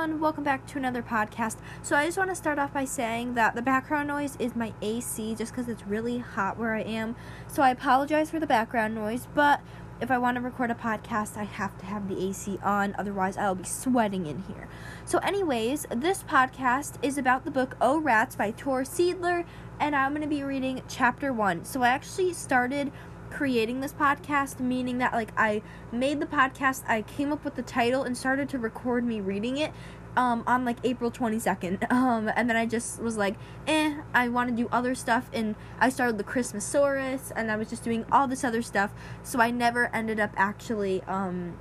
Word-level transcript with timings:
everyone, 0.00 0.18
welcome 0.18 0.42
back 0.42 0.66
to 0.66 0.78
another 0.78 1.02
podcast. 1.02 1.58
So, 1.82 1.94
I 1.94 2.06
just 2.06 2.16
want 2.16 2.30
to 2.30 2.34
start 2.34 2.58
off 2.58 2.72
by 2.72 2.86
saying 2.86 3.34
that 3.34 3.54
the 3.54 3.60
background 3.60 4.08
noise 4.08 4.34
is 4.38 4.56
my 4.56 4.72
AC 4.80 5.34
just 5.34 5.52
because 5.52 5.68
it's 5.68 5.86
really 5.86 6.16
hot 6.16 6.56
where 6.56 6.72
I 6.72 6.80
am. 6.80 7.16
So, 7.48 7.62
I 7.62 7.68
apologize 7.68 8.30
for 8.30 8.40
the 8.40 8.46
background 8.46 8.94
noise, 8.94 9.28
but 9.34 9.60
if 10.00 10.10
I 10.10 10.16
want 10.16 10.36
to 10.36 10.40
record 10.40 10.70
a 10.70 10.74
podcast, 10.74 11.36
I 11.36 11.44
have 11.44 11.76
to 11.76 11.84
have 11.84 12.08
the 12.08 12.18
AC 12.18 12.58
on, 12.62 12.94
otherwise, 12.98 13.36
I'll 13.36 13.54
be 13.54 13.64
sweating 13.64 14.24
in 14.24 14.44
here. 14.44 14.68
So, 15.04 15.18
anyways, 15.18 15.86
this 15.94 16.22
podcast 16.22 16.94
is 17.02 17.18
about 17.18 17.44
the 17.44 17.50
book 17.50 17.76
Oh 17.78 17.98
Rats 17.98 18.36
by 18.36 18.52
Tor 18.52 18.84
Seidler, 18.84 19.44
and 19.78 19.94
I'm 19.94 20.12
going 20.12 20.22
to 20.22 20.28
be 20.28 20.42
reading 20.42 20.80
chapter 20.88 21.30
one. 21.30 21.66
So, 21.66 21.82
I 21.82 21.88
actually 21.88 22.32
started 22.32 22.90
creating 23.30 23.80
this 23.80 23.92
podcast, 23.92 24.60
meaning 24.60 24.98
that 24.98 25.12
like 25.12 25.32
I 25.36 25.62
made 25.92 26.20
the 26.20 26.26
podcast, 26.26 26.82
I 26.88 27.02
came 27.02 27.32
up 27.32 27.44
with 27.44 27.54
the 27.54 27.62
title 27.62 28.02
and 28.02 28.16
started 28.16 28.48
to 28.50 28.58
record 28.58 29.04
me 29.04 29.20
reading 29.20 29.58
it 29.58 29.72
um, 30.16 30.42
on 30.46 30.64
like 30.64 30.78
April 30.84 31.10
22nd. 31.10 31.86
Um, 32.00 32.30
and 32.34 32.48
then 32.48 32.56
I 32.56 32.66
just 32.66 33.00
was 33.00 33.16
like, 33.16 33.36
eh, 33.66 33.94
I 34.14 34.28
want 34.28 34.48
to 34.50 34.56
do 34.56 34.68
other 34.72 34.94
stuff. 34.94 35.28
And 35.32 35.54
I 35.78 35.90
started 35.90 36.18
the 36.18 36.24
Christmasaurus 36.24 37.30
and 37.36 37.50
I 37.50 37.56
was 37.56 37.68
just 37.68 37.84
doing 37.84 38.04
all 38.10 38.26
this 38.26 38.42
other 38.42 38.62
stuff. 38.62 38.92
So 39.22 39.40
I 39.40 39.50
never 39.50 39.94
ended 39.94 40.18
up 40.18 40.30
actually 40.36 41.02
um, 41.04 41.56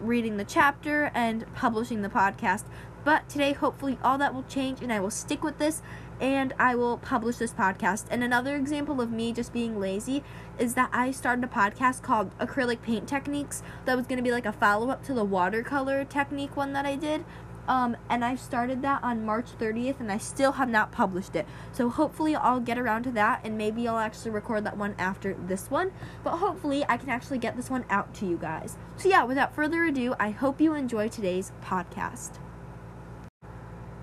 reading 0.00 0.36
the 0.36 0.44
chapter 0.44 1.10
and 1.14 1.44
publishing 1.54 2.02
the 2.02 2.08
podcast. 2.08 2.64
But 3.04 3.28
today, 3.28 3.52
hopefully, 3.52 3.98
all 4.02 4.18
that 4.18 4.34
will 4.34 4.44
change 4.44 4.80
and 4.80 4.92
I 4.92 5.00
will 5.00 5.10
stick 5.10 5.42
with 5.42 5.58
this 5.58 5.82
and 6.20 6.52
I 6.58 6.74
will 6.74 6.98
publish 6.98 7.36
this 7.36 7.52
podcast. 7.52 8.06
And 8.10 8.22
another 8.22 8.56
example 8.56 9.00
of 9.00 9.10
me 9.10 9.32
just 9.32 9.52
being 9.52 9.80
lazy 9.80 10.22
is 10.58 10.74
that 10.74 10.90
I 10.92 11.10
started 11.10 11.44
a 11.44 11.48
podcast 11.48 12.02
called 12.02 12.36
Acrylic 12.38 12.82
Paint 12.82 13.08
Techniques 13.08 13.62
that 13.86 13.96
was 13.96 14.06
going 14.06 14.18
to 14.18 14.22
be 14.22 14.32
like 14.32 14.46
a 14.46 14.52
follow 14.52 14.90
up 14.90 15.02
to 15.04 15.14
the 15.14 15.24
watercolor 15.24 16.04
technique 16.04 16.56
one 16.56 16.72
that 16.74 16.84
I 16.84 16.96
did. 16.96 17.24
Um, 17.68 17.96
and 18.08 18.24
I 18.24 18.34
started 18.34 18.82
that 18.82 19.04
on 19.04 19.24
March 19.24 19.46
30th, 19.58 20.00
and 20.00 20.10
I 20.10 20.18
still 20.18 20.52
have 20.52 20.68
not 20.68 20.90
published 20.90 21.36
it. 21.36 21.46
So 21.70 21.88
hopefully, 21.88 22.34
I'll 22.34 22.58
get 22.58 22.78
around 22.78 23.04
to 23.04 23.12
that, 23.12 23.42
and 23.44 23.56
maybe 23.56 23.86
I'll 23.86 23.98
actually 23.98 24.32
record 24.32 24.64
that 24.64 24.76
one 24.76 24.96
after 24.98 25.34
this 25.46 25.70
one. 25.70 25.92
But 26.24 26.38
hopefully, 26.38 26.84
I 26.88 26.96
can 26.96 27.10
actually 27.10 27.38
get 27.38 27.56
this 27.56 27.70
one 27.70 27.84
out 27.88 28.12
to 28.14 28.26
you 28.26 28.38
guys. 28.38 28.76
So, 28.96 29.08
yeah, 29.08 29.22
without 29.22 29.54
further 29.54 29.84
ado, 29.84 30.14
I 30.18 30.30
hope 30.30 30.60
you 30.60 30.74
enjoy 30.74 31.08
today's 31.08 31.52
podcast. 31.62 32.40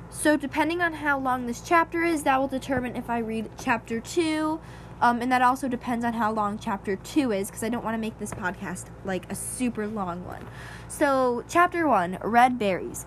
So, 0.09 0.37
depending 0.37 0.81
on 0.81 0.93
how 0.93 1.19
long 1.19 1.47
this 1.47 1.61
chapter 1.61 2.03
is, 2.03 2.23
that 2.23 2.39
will 2.39 2.47
determine 2.47 2.95
if 2.95 3.09
I 3.09 3.19
read 3.19 3.49
chapter 3.59 3.99
2. 3.99 4.59
Um, 4.99 5.21
and 5.21 5.31
that 5.31 5.41
also 5.41 5.67
depends 5.67 6.03
on 6.03 6.13
how 6.13 6.31
long 6.31 6.57
chapter 6.57 6.95
2 6.95 7.31
is, 7.31 7.47
because 7.47 7.63
I 7.63 7.69
don't 7.69 7.83
want 7.83 7.93
to 7.93 7.99
make 7.99 8.17
this 8.17 8.31
podcast 8.31 8.85
like 9.05 9.31
a 9.31 9.35
super 9.35 9.85
long 9.85 10.25
one. 10.25 10.45
So, 10.87 11.43
chapter 11.47 11.87
1 11.87 12.19
Red 12.23 12.57
Berries. 12.57 13.05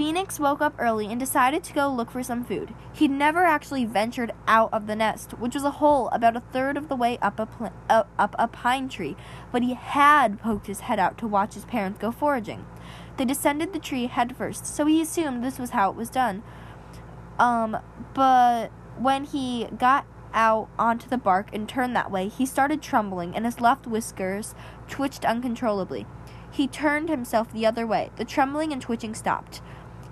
Phoenix 0.00 0.40
woke 0.40 0.62
up 0.62 0.74
early 0.78 1.08
and 1.08 1.20
decided 1.20 1.62
to 1.62 1.74
go 1.74 1.86
look 1.86 2.10
for 2.10 2.22
some 2.22 2.42
food. 2.42 2.72
He'd 2.94 3.10
never 3.10 3.44
actually 3.44 3.84
ventured 3.84 4.32
out 4.46 4.72
of 4.72 4.86
the 4.86 4.96
nest, 4.96 5.32
which 5.32 5.52
was 5.52 5.62
a 5.62 5.72
hole 5.72 6.08
about 6.08 6.38
a 6.38 6.40
third 6.40 6.78
of 6.78 6.88
the 6.88 6.96
way 6.96 7.18
up 7.20 7.38
a, 7.38 7.44
pl- 7.44 7.74
uh, 7.90 8.04
up 8.18 8.34
a 8.38 8.48
pine 8.48 8.88
tree, 8.88 9.14
but 9.52 9.62
he 9.62 9.74
had 9.74 10.40
poked 10.40 10.68
his 10.68 10.80
head 10.80 10.98
out 10.98 11.18
to 11.18 11.26
watch 11.26 11.52
his 11.52 11.66
parents 11.66 11.98
go 11.98 12.10
foraging. 12.10 12.64
They 13.18 13.26
descended 13.26 13.74
the 13.74 13.78
tree 13.78 14.06
head 14.06 14.34
first, 14.34 14.64
so 14.64 14.86
he 14.86 15.02
assumed 15.02 15.44
this 15.44 15.58
was 15.58 15.70
how 15.70 15.90
it 15.90 15.96
was 15.96 16.08
done. 16.08 16.44
Um, 17.38 17.76
but 18.14 18.68
when 18.98 19.24
he 19.24 19.66
got 19.66 20.06
out 20.32 20.70
onto 20.78 21.10
the 21.10 21.18
bark 21.18 21.50
and 21.52 21.68
turned 21.68 21.94
that 21.94 22.10
way, 22.10 22.28
he 22.28 22.46
started 22.46 22.80
trembling, 22.80 23.36
and 23.36 23.44
his 23.44 23.60
left 23.60 23.86
whiskers 23.86 24.54
twitched 24.88 25.26
uncontrollably. 25.26 26.06
He 26.50 26.66
turned 26.66 27.10
himself 27.10 27.52
the 27.52 27.66
other 27.66 27.86
way. 27.86 28.10
The 28.16 28.24
trembling 28.24 28.72
and 28.72 28.80
twitching 28.80 29.14
stopped. 29.14 29.60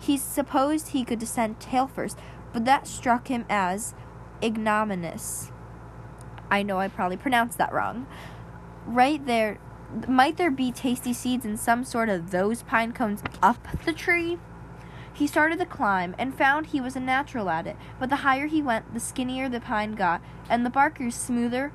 He 0.00 0.16
supposed 0.16 0.88
he 0.88 1.04
could 1.04 1.18
descend 1.18 1.60
tail 1.60 1.86
first, 1.86 2.18
but 2.52 2.64
that 2.64 2.86
struck 2.86 3.28
him 3.28 3.44
as 3.48 3.94
ignominious. 4.42 5.50
I 6.50 6.62
know 6.62 6.78
I 6.78 6.88
probably 6.88 7.16
pronounced 7.16 7.58
that 7.58 7.72
wrong. 7.72 8.06
Right 8.86 9.24
there, 9.24 9.58
might 10.06 10.36
there 10.36 10.50
be 10.50 10.72
tasty 10.72 11.12
seeds 11.12 11.44
in 11.44 11.56
some 11.56 11.84
sort 11.84 12.08
of 12.08 12.30
those 12.30 12.62
pine 12.62 12.92
cones 12.92 13.22
up 13.42 13.66
the 13.84 13.92
tree? 13.92 14.38
He 15.12 15.26
started 15.26 15.58
to 15.58 15.66
climb 15.66 16.14
and 16.16 16.32
found 16.32 16.66
he 16.66 16.80
was 16.80 16.94
a 16.94 17.00
natural 17.00 17.50
at 17.50 17.66
it, 17.66 17.76
but 17.98 18.08
the 18.08 18.16
higher 18.16 18.46
he 18.46 18.62
went, 18.62 18.94
the 18.94 19.00
skinnier 19.00 19.48
the 19.48 19.60
pine 19.60 19.94
got, 19.94 20.22
and 20.48 20.64
the 20.64 20.70
bark 20.70 20.98
grew 20.98 21.10
smoother, 21.10 21.72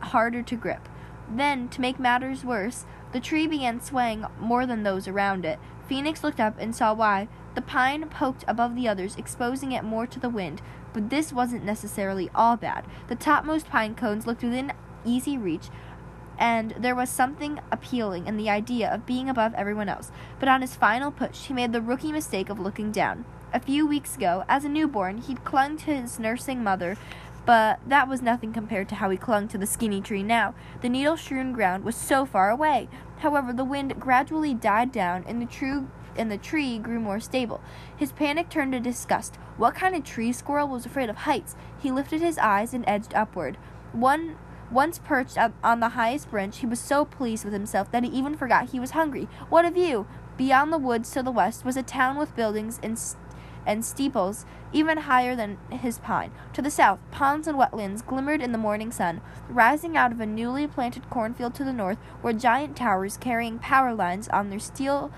harder 0.00 0.42
to 0.42 0.56
grip. 0.56 0.88
Then, 1.28 1.68
to 1.70 1.80
make 1.80 1.98
matters 1.98 2.44
worse, 2.44 2.86
the 3.12 3.20
tree 3.20 3.46
began 3.46 3.80
swaying 3.80 4.24
more 4.40 4.64
than 4.64 4.82
those 4.82 5.06
around 5.08 5.44
it. 5.44 5.58
Phoenix 5.86 6.24
looked 6.24 6.40
up 6.40 6.56
and 6.58 6.74
saw 6.74 6.94
why. 6.94 7.28
The 7.56 7.62
pine 7.62 8.06
poked 8.10 8.44
above 8.46 8.76
the 8.76 8.86
others, 8.86 9.16
exposing 9.16 9.72
it 9.72 9.82
more 9.82 10.06
to 10.06 10.20
the 10.20 10.28
wind, 10.28 10.60
but 10.92 11.08
this 11.08 11.32
wasn't 11.32 11.64
necessarily 11.64 12.30
all 12.34 12.58
bad. 12.58 12.84
The 13.08 13.16
topmost 13.16 13.70
pine 13.70 13.94
cones 13.94 14.26
looked 14.26 14.42
within 14.42 14.74
easy 15.06 15.38
reach, 15.38 15.70
and 16.38 16.74
there 16.78 16.94
was 16.94 17.08
something 17.08 17.60
appealing 17.72 18.26
in 18.26 18.36
the 18.36 18.50
idea 18.50 18.92
of 18.92 19.06
being 19.06 19.30
above 19.30 19.54
everyone 19.54 19.88
else. 19.88 20.10
But 20.38 20.50
on 20.50 20.60
his 20.60 20.76
final 20.76 21.10
push, 21.10 21.46
he 21.46 21.54
made 21.54 21.72
the 21.72 21.80
rookie 21.80 22.12
mistake 22.12 22.50
of 22.50 22.60
looking 22.60 22.92
down. 22.92 23.24
A 23.54 23.60
few 23.60 23.86
weeks 23.86 24.16
ago, 24.16 24.44
as 24.50 24.66
a 24.66 24.68
newborn, 24.68 25.16
he'd 25.16 25.44
clung 25.44 25.78
to 25.78 25.96
his 25.96 26.18
nursing 26.18 26.62
mother, 26.62 26.98
but 27.46 27.80
that 27.86 28.06
was 28.06 28.20
nothing 28.20 28.52
compared 28.52 28.86
to 28.90 28.96
how 28.96 29.08
he 29.08 29.16
clung 29.16 29.48
to 29.48 29.56
the 29.56 29.66
skinny 29.66 30.02
tree 30.02 30.22
now. 30.22 30.54
The 30.82 30.90
needle 30.90 31.16
strewn 31.16 31.54
ground 31.54 31.84
was 31.84 31.96
so 31.96 32.26
far 32.26 32.50
away. 32.50 32.90
However, 33.20 33.54
the 33.54 33.64
wind 33.64 33.98
gradually 33.98 34.52
died 34.52 34.92
down, 34.92 35.24
and 35.26 35.40
the 35.40 35.46
true 35.46 35.88
and 36.18 36.30
the 36.30 36.38
tree 36.38 36.78
grew 36.78 37.00
more 37.00 37.20
stable. 37.20 37.60
His 37.96 38.12
panic 38.12 38.48
turned 38.48 38.72
to 38.72 38.80
disgust. 38.80 39.36
What 39.56 39.74
kind 39.74 39.94
of 39.94 40.04
tree 40.04 40.32
squirrel 40.32 40.68
was 40.68 40.86
afraid 40.86 41.10
of 41.10 41.16
heights? 41.18 41.56
He 41.78 41.90
lifted 41.90 42.20
his 42.20 42.38
eyes 42.38 42.74
and 42.74 42.84
edged 42.86 43.14
upward. 43.14 43.56
One 43.92 44.36
once 44.70 44.98
perched 44.98 45.38
on 45.38 45.80
the 45.80 45.90
highest 45.90 46.30
branch, 46.30 46.58
he 46.58 46.66
was 46.66 46.80
so 46.80 47.04
pleased 47.04 47.44
with 47.44 47.54
himself 47.54 47.90
that 47.92 48.02
he 48.02 48.10
even 48.10 48.36
forgot 48.36 48.70
he 48.70 48.80
was 48.80 48.90
hungry. 48.92 49.28
What 49.48 49.64
a 49.64 49.70
view! 49.70 50.06
Beyond 50.36 50.72
the 50.72 50.78
woods 50.78 51.10
to 51.12 51.22
the 51.22 51.30
west 51.30 51.64
was 51.64 51.76
a 51.76 51.82
town 51.82 52.16
with 52.16 52.34
buildings 52.34 52.80
and, 52.82 52.98
st- 52.98 53.20
and 53.66 53.84
steeples 53.84 54.46
even 54.72 54.98
higher 54.98 55.34
than 55.34 55.58
his 55.70 55.98
pine. 55.98 56.32
To 56.54 56.62
the 56.62 56.70
south, 56.70 56.98
ponds 57.10 57.46
and 57.46 57.58
wetlands 57.58 58.04
glimmered 58.04 58.40
in 58.40 58.52
the 58.52 58.58
morning 58.58 58.90
sun. 58.92 59.20
Rising 59.48 59.96
out 59.96 60.12
of 60.12 60.20
a 60.20 60.26
newly 60.26 60.66
planted 60.66 61.10
cornfield 61.10 61.54
to 61.56 61.64
the 61.64 61.72
north 61.72 61.98
were 62.22 62.32
giant 62.32 62.76
towers 62.76 63.16
carrying 63.16 63.58
power 63.58 63.94
lines 63.94 64.28
on 64.28 64.50
their 64.50 64.58
steel 64.58 65.10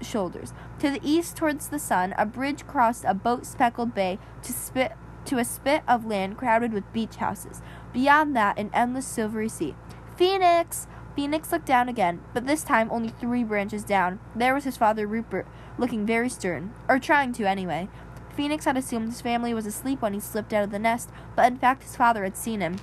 shoulders. 0.00 0.52
To 0.80 0.90
the 0.90 1.00
east, 1.02 1.36
towards 1.36 1.68
the 1.68 1.78
sun, 1.78 2.14
a 2.16 2.26
bridge 2.26 2.66
crossed 2.66 3.04
a 3.04 3.14
boat 3.14 3.46
speckled 3.46 3.94
bay 3.94 4.18
to 4.42 4.52
spit 4.52 4.92
to 5.26 5.38
a 5.38 5.44
spit 5.44 5.82
of 5.88 6.06
land 6.06 6.36
crowded 6.36 6.72
with 6.72 6.92
beach 6.92 7.16
houses. 7.16 7.60
Beyond 7.92 8.36
that, 8.36 8.58
an 8.58 8.70
endless 8.72 9.06
silvery 9.06 9.48
sea. 9.48 9.74
Phoenix! 10.16 10.86
Phoenix 11.16 11.50
looked 11.50 11.66
down 11.66 11.88
again, 11.88 12.20
but 12.34 12.46
this 12.46 12.62
time 12.62 12.88
only 12.92 13.08
three 13.08 13.42
branches 13.42 13.82
down. 13.82 14.20
There 14.36 14.54
was 14.54 14.64
his 14.64 14.76
father 14.76 15.06
Rupert, 15.06 15.46
looking 15.78 16.06
very 16.06 16.28
stern, 16.28 16.72
or 16.88 16.98
trying 16.98 17.32
to 17.34 17.48
anyway. 17.48 17.88
Phoenix 18.34 18.64
had 18.64 18.76
assumed 18.76 19.08
his 19.08 19.20
family 19.20 19.54
was 19.54 19.66
asleep 19.66 20.02
when 20.02 20.12
he 20.12 20.20
slipped 20.20 20.52
out 20.52 20.64
of 20.64 20.70
the 20.70 20.78
nest, 20.78 21.10
but 21.34 21.50
in 21.50 21.58
fact 21.58 21.82
his 21.82 21.96
father 21.96 22.24
had 22.24 22.36
seen 22.36 22.60
him. 22.60 22.76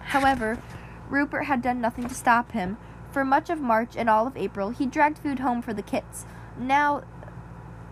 However, 0.00 0.60
Rupert 1.08 1.44
had 1.44 1.62
done 1.62 1.80
nothing 1.80 2.08
to 2.08 2.14
stop 2.14 2.52
him. 2.52 2.76
For 3.12 3.24
much 3.24 3.50
of 3.50 3.60
March 3.60 3.96
and 3.96 4.08
all 4.08 4.26
of 4.26 4.36
April, 4.36 4.70
he 4.70 4.86
dragged 4.86 5.18
food 5.18 5.40
home 5.40 5.62
for 5.62 5.74
the 5.74 5.82
kits. 5.82 6.26
Now 6.58 7.02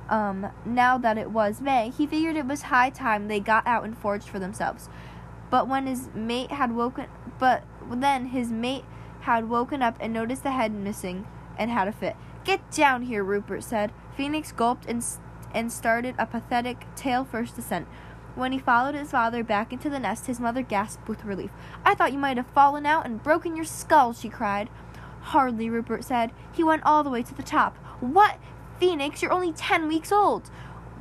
um, 0.08 0.50
now 0.64 0.98
that 0.98 1.18
it 1.18 1.30
was 1.30 1.60
May, 1.60 1.90
he 1.90 2.06
figured 2.06 2.36
it 2.36 2.46
was 2.46 2.62
high 2.62 2.90
time 2.90 3.28
they 3.28 3.40
got 3.40 3.66
out 3.66 3.84
and 3.84 3.96
foraged 3.96 4.28
for 4.28 4.38
themselves. 4.38 4.88
But 5.50 5.68
when 5.68 5.86
his 5.86 6.08
mate 6.14 6.50
had 6.50 6.74
woken, 6.74 7.06
but 7.38 7.62
then 7.90 8.26
his 8.26 8.50
mate 8.50 8.84
had 9.20 9.48
woken 9.48 9.82
up 9.82 9.96
and 10.00 10.12
noticed 10.12 10.42
the 10.42 10.52
head 10.52 10.72
missing 10.72 11.26
and 11.58 11.70
had 11.70 11.88
a 11.88 11.92
fit. 11.92 12.16
Get 12.44 12.70
down 12.70 13.02
here, 13.02 13.22
Rupert 13.22 13.64
said. 13.64 13.92
Phoenix 14.18 14.50
gulped 14.50 14.84
and 14.86 15.02
and 15.54 15.72
started 15.72 16.14
a 16.18 16.26
pathetic 16.26 16.84
tail 16.96 17.24
first 17.24 17.54
descent. 17.54 17.86
When 18.34 18.52
he 18.52 18.58
followed 18.58 18.94
his 18.94 19.12
father 19.12 19.42
back 19.42 19.72
into 19.72 19.88
the 19.88 20.00
nest, 20.00 20.26
his 20.26 20.40
mother 20.40 20.60
gasped 20.60 21.08
with 21.08 21.24
relief. 21.24 21.50
I 21.84 21.94
thought 21.94 22.12
you 22.12 22.18
might 22.18 22.36
have 22.36 22.48
fallen 22.48 22.84
out 22.84 23.06
and 23.06 23.22
broken 23.22 23.56
your 23.56 23.64
skull, 23.64 24.12
she 24.12 24.28
cried. 24.28 24.68
Hardly, 25.20 25.70
Rupert 25.70 26.04
said. 26.04 26.32
He 26.52 26.64
went 26.64 26.82
all 26.84 27.02
the 27.02 27.10
way 27.10 27.22
to 27.22 27.34
the 27.34 27.42
top. 27.42 27.76
What? 28.00 28.38
Phoenix, 28.78 29.22
you're 29.22 29.32
only 29.32 29.52
ten 29.52 29.88
weeks 29.88 30.12
old. 30.12 30.50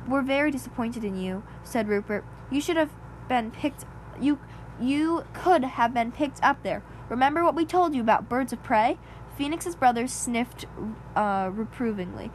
We're 0.06 0.22
very 0.22 0.50
disappointed 0.50 1.04
in 1.04 1.16
you, 1.16 1.42
said 1.64 1.88
Rupert. 1.88 2.24
You 2.50 2.60
should 2.60 2.76
have 2.76 2.90
been 3.28 3.50
picked 3.50 3.84
you 4.20 4.38
you 4.80 5.24
could 5.32 5.64
have 5.64 5.92
been 5.92 6.12
picked 6.12 6.42
up 6.42 6.62
there. 6.62 6.84
Remember 7.08 7.42
what 7.42 7.56
we 7.56 7.64
told 7.64 7.94
you 7.94 8.00
about 8.00 8.28
birds 8.28 8.52
of 8.52 8.62
prey? 8.62 8.96
Phoenix's 9.36 9.76
brother 9.76 10.06
sniffed 10.08 10.66
uh, 11.14 11.50
reprovingly, 11.52 12.30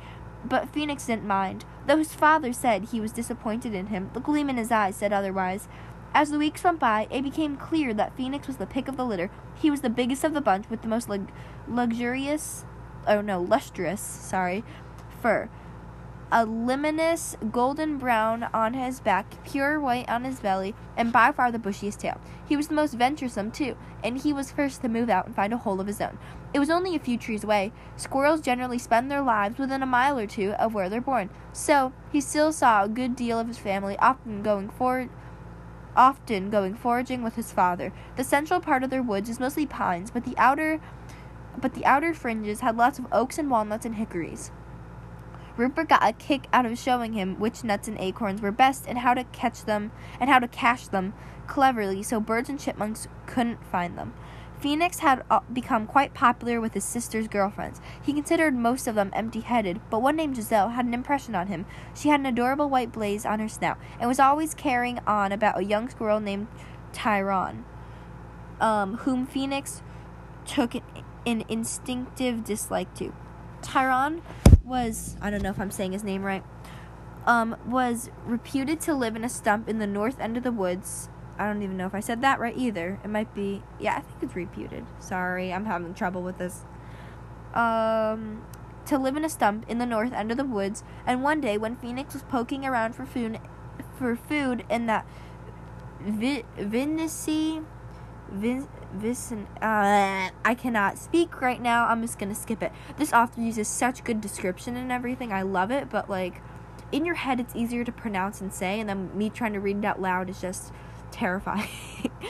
but 0.45 0.69
Phoenix 0.69 1.06
didn't 1.06 1.25
mind. 1.25 1.66
Though 1.86 1.98
his 1.98 2.13
father 2.13 2.54
said 2.54 2.86
he 2.86 3.00
was 3.00 3.12
disappointed 3.12 3.74
in 3.74 3.88
him, 3.88 4.10
the 4.13 4.19
gleam 4.19 4.50
in 4.50 4.57
his 4.57 4.72
eyes 4.72 4.95
said 4.95 5.13
otherwise. 5.13 5.68
As 6.13 6.30
the 6.30 6.38
weeks 6.38 6.63
went 6.63 6.80
by, 6.80 7.07
it 7.10 7.24
became 7.24 7.57
clear 7.57 7.94
that 7.94 8.16
Phoenix 8.16 8.48
was 8.48 8.57
the 8.57 8.68
pick 8.68 8.88
of 8.88 8.98
the 8.98 9.06
litter. 9.06 9.31
He 9.56 9.72
was 9.72 9.81
the 9.81 9.90
biggest 9.90 10.24
of 10.24 10.34
the 10.34 10.42
bunch 10.42 10.69
with 10.69 10.81
the 10.81 10.88
most 10.88 11.10
lug- 11.10 11.31
luxurious, 11.68 12.66
oh 13.07 13.22
no, 13.22 13.42
lustrous, 13.42 14.01
sorry, 14.01 14.63
fur. 15.22 15.50
A 16.33 16.45
luminous 16.45 17.38
golden 17.51 18.00
brown 18.00 18.50
on 18.56 18.74
his 18.74 19.00
back, 19.00 19.35
pure 19.45 19.80
white 19.80 20.09
on 20.09 20.24
his 20.24 20.39
belly, 20.39 20.74
and 20.97 21.12
by 21.13 21.31
far 21.31 21.51
the 21.51 21.59
bushiest 21.59 22.00
tail. 22.00 22.19
He 22.44 22.57
was 22.57 22.69
the 22.69 22.74
most 22.74 22.95
venturesome, 22.95 23.51
too, 23.51 23.77
and 24.03 24.18
he 24.18 24.33
was 24.33 24.51
first 24.51 24.81
to 24.81 24.89
move 24.89 25.12
out 25.12 25.27
and 25.27 25.35
find 25.35 25.53
a 25.53 25.57
hole 25.57 25.80
of 25.80 25.85
his 25.85 26.01
own. 26.01 26.18
It 26.51 26.57
was 26.57 26.71
only 26.71 26.95
a 26.95 27.00
few 27.00 27.19
trees 27.19 27.44
away. 27.44 27.71
Squirrels 27.97 28.41
generally 28.41 28.80
spend 28.80 29.12
their 29.12 29.21
lives 29.21 29.59
within 29.59 29.83
a 29.83 29.85
mile 29.85 30.18
or 30.18 30.25
two 30.25 30.53
of 30.53 30.74
where 30.74 30.89
they're 30.89 31.01
born, 31.01 31.30
so 31.53 31.94
he 32.12 32.19
still 32.19 32.51
saw 32.51 32.83
a 32.83 32.89
good 32.89 33.15
deal 33.15 33.39
of 33.39 33.47
his 33.47 33.59
family, 33.59 33.95
often 34.00 34.41
going 34.41 34.69
forward 34.69 35.09
often 35.95 36.50
going 36.50 36.74
foraging 36.74 37.21
with 37.21 37.35
his 37.35 37.51
father. 37.51 37.94
The 38.15 38.24
central 38.24 38.59
part 38.59 38.81
of 38.81 38.89
their 38.89 39.03
woods 39.03 39.30
is 39.30 39.39
mostly 39.39 39.68
pines, 39.68 40.09
but 40.09 40.25
the 40.25 40.35
outer 40.39 40.81
but 41.62 41.75
the 41.75 41.85
outer 41.85 42.15
fringes 42.15 42.62
had 42.62 42.75
lots 42.75 42.97
of 42.97 43.06
oaks 43.12 43.38
and 43.38 43.51
walnuts 43.51 43.85
and 43.85 43.94
hickories. 43.94 44.50
Rupert 45.55 45.89
got 45.89 46.07
a 46.07 46.13
kick 46.13 46.47
out 46.51 46.65
of 46.65 46.77
showing 46.77 47.13
him 47.13 47.39
which 47.39 47.63
nuts 47.63 47.88
and 47.88 48.00
acorns 48.00 48.41
were 48.41 48.51
best 48.51 48.85
and 48.88 49.00
how 49.00 49.13
to 49.13 49.23
catch 49.25 49.65
them 49.65 49.91
and 50.19 50.29
how 50.29 50.39
to 50.39 50.47
cache 50.47 50.88
them 50.88 51.13
cleverly 51.47 52.01
so 52.01 52.19
birds 52.19 52.50
and 52.50 52.59
chipmunks 52.59 53.07
couldn't 53.27 53.65
find 53.65 53.97
them. 53.97 54.13
Phoenix 54.59 55.00
had 55.00 55.23
uh, 55.29 55.41
become 55.51 55.85
quite 55.85 56.13
popular 56.13 56.61
with 56.61 56.73
his 56.73 56.85
sister's 56.85 57.27
girlfriends. 57.27 57.81
He 58.01 58.13
considered 58.13 58.55
most 58.55 58.88
of 58.88 58.95
them 58.95 59.11
empty 59.13 59.41
headed, 59.41 59.81
but 59.89 60.01
one 60.01 60.15
named 60.15 60.38
Giselle 60.38 60.69
had 60.69 60.85
an 60.85 60.94
impression 60.94 61.35
on 61.35 61.47
him. 61.47 61.65
She 61.94 62.07
had 62.07 62.21
an 62.21 62.25
adorable 62.25 62.69
white 62.69 62.94
blaze 62.94 63.25
on 63.25 63.39
her 63.39 63.49
snout 63.49 63.77
and 63.99 64.07
was 64.07 64.21
always 64.21 64.53
carrying 64.53 64.99
on 65.06 65.33
about 65.33 65.59
a 65.59 65.65
young 65.65 65.89
squirrel 65.89 66.21
named 66.21 66.47
Tyrone, 66.94 67.65
um, 68.61 68.97
whom 68.99 69.27
Phoenix 69.27 69.81
took 70.45 70.75
an 71.25 71.44
instinctive 71.49 72.45
dislike 72.45 72.94
to. 72.95 73.13
Tyrone 73.61 74.21
was 74.63 75.18
I 75.21 75.30
don't 75.30 75.42
know 75.44 75.50
if 75.50 75.60
I'm 75.60 75.71
saying 75.71 75.92
his 75.92 76.04
name 76.04 76.24
right. 76.24 76.44
Um, 77.25 77.56
was 77.65 78.10
reputed 78.25 78.81
to 78.81 78.94
live 78.94 79.15
in 79.15 79.24
a 79.24 79.30
stump 79.30 79.69
in 79.69 79.80
the 79.80 79.88
north 79.88 80.19
end 80.19 80.36
of 80.36 80.44
the 80.44 80.51
woods. 80.51 81.10
I 81.38 81.48
don't 81.48 81.63
even 81.63 81.77
know 81.77 81.88
if 81.88 81.95
I 81.95 82.00
said 82.00 82.21
that 82.21 82.39
right 82.39 82.56
either. 82.56 83.00
It 83.04 83.10
might 83.10 83.33
be 83.33 83.63
yeah, 83.80 83.98
I 83.98 84.01
think 84.01 84.24
it's 84.24 84.36
reputed. 84.36 84.86
Sorry, 85.00 85.54
I'm 85.54 85.65
having 85.65 85.94
trouble 85.94 86.21
with 86.21 86.38
this. 86.38 86.65
Um 87.54 88.45
to 88.86 88.98
live 88.98 89.15
in 89.15 89.24
a 89.24 89.30
stump 89.30 89.65
in 89.69 89.77
the 89.77 89.86
north 89.86 90.12
end 90.12 90.31
of 90.31 90.38
the 90.38 90.44
woods, 90.44 90.83
and 91.06 91.24
one 91.24 91.39
day 91.39 91.57
when 91.57 91.75
Phoenix 91.77 92.13
was 92.13 92.24
poking 92.24 92.66
around 92.66 92.94
for 92.94 93.06
food 93.06 93.39
for 93.98 94.16
food 94.16 94.66
in 94.69 94.86
that 94.88 95.06
vi- 96.01 96.44
Vindicy 96.57 97.62
Vicin- 98.33 99.47
uh, 99.62 100.30
I 100.44 100.56
cannot 100.57 100.97
speak 100.97 101.41
right 101.41 101.62
now. 101.62 101.85
I'm 101.85 102.01
just 102.01 102.18
gonna 102.18 102.35
skip 102.35 102.63
it. 102.63 102.71
This 102.97 103.13
author 103.13 103.41
uses 103.41 103.68
such 103.68 104.03
good 104.03 104.21
description 104.21 104.75
and 104.75 104.91
everything. 104.91 105.31
I 105.31 105.44
love 105.44 105.71
it, 105.71 105.89
but 105.89 106.09
like 106.09 106.41
in 106.91 107.06
your 107.06 107.15
head, 107.15 107.39
it's 107.39 107.56
easier 107.56 107.83
to 107.83 107.91
pronounce 107.91 108.41
and 108.41 108.53
say, 108.53 108.80
and 108.80 108.88
then 108.88 109.15
me 109.18 109.30
trying 109.30 109.53
to 109.53 109.59
read 109.59 109.77
it 109.77 109.85
out 109.85 110.01
loud 110.01 110.30
is 110.30 110.39
just 110.39 110.71
terrifying. 111.12 111.69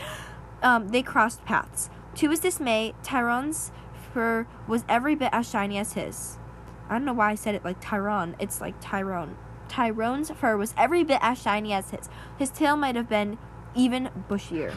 um, 0.63 0.89
they 0.89 1.01
crossed 1.01 1.43
paths. 1.45 1.89
To 2.15 2.29
his 2.29 2.39
dismay, 2.39 2.93
Tyrone's 3.03 3.71
fur 4.13 4.47
was 4.67 4.85
every 4.87 5.15
bit 5.15 5.29
as 5.31 5.49
shiny 5.49 5.77
as 5.77 5.93
his. 5.93 6.37
I 6.89 6.93
don't 6.93 7.05
know 7.05 7.13
why 7.13 7.31
I 7.31 7.35
said 7.35 7.55
it 7.55 7.65
like 7.65 7.81
Tyrone. 7.81 8.35
It's 8.39 8.61
like 8.61 8.75
Tyrone. 8.79 9.35
Tyrone's 9.67 10.29
fur 10.31 10.55
was 10.55 10.73
every 10.77 11.03
bit 11.03 11.19
as 11.21 11.41
shiny 11.41 11.73
as 11.73 11.89
his. 11.89 12.09
His 12.37 12.49
tail 12.49 12.77
might 12.77 12.95
have 12.95 13.09
been 13.09 13.37
even 13.75 14.09
bushier. 14.29 14.73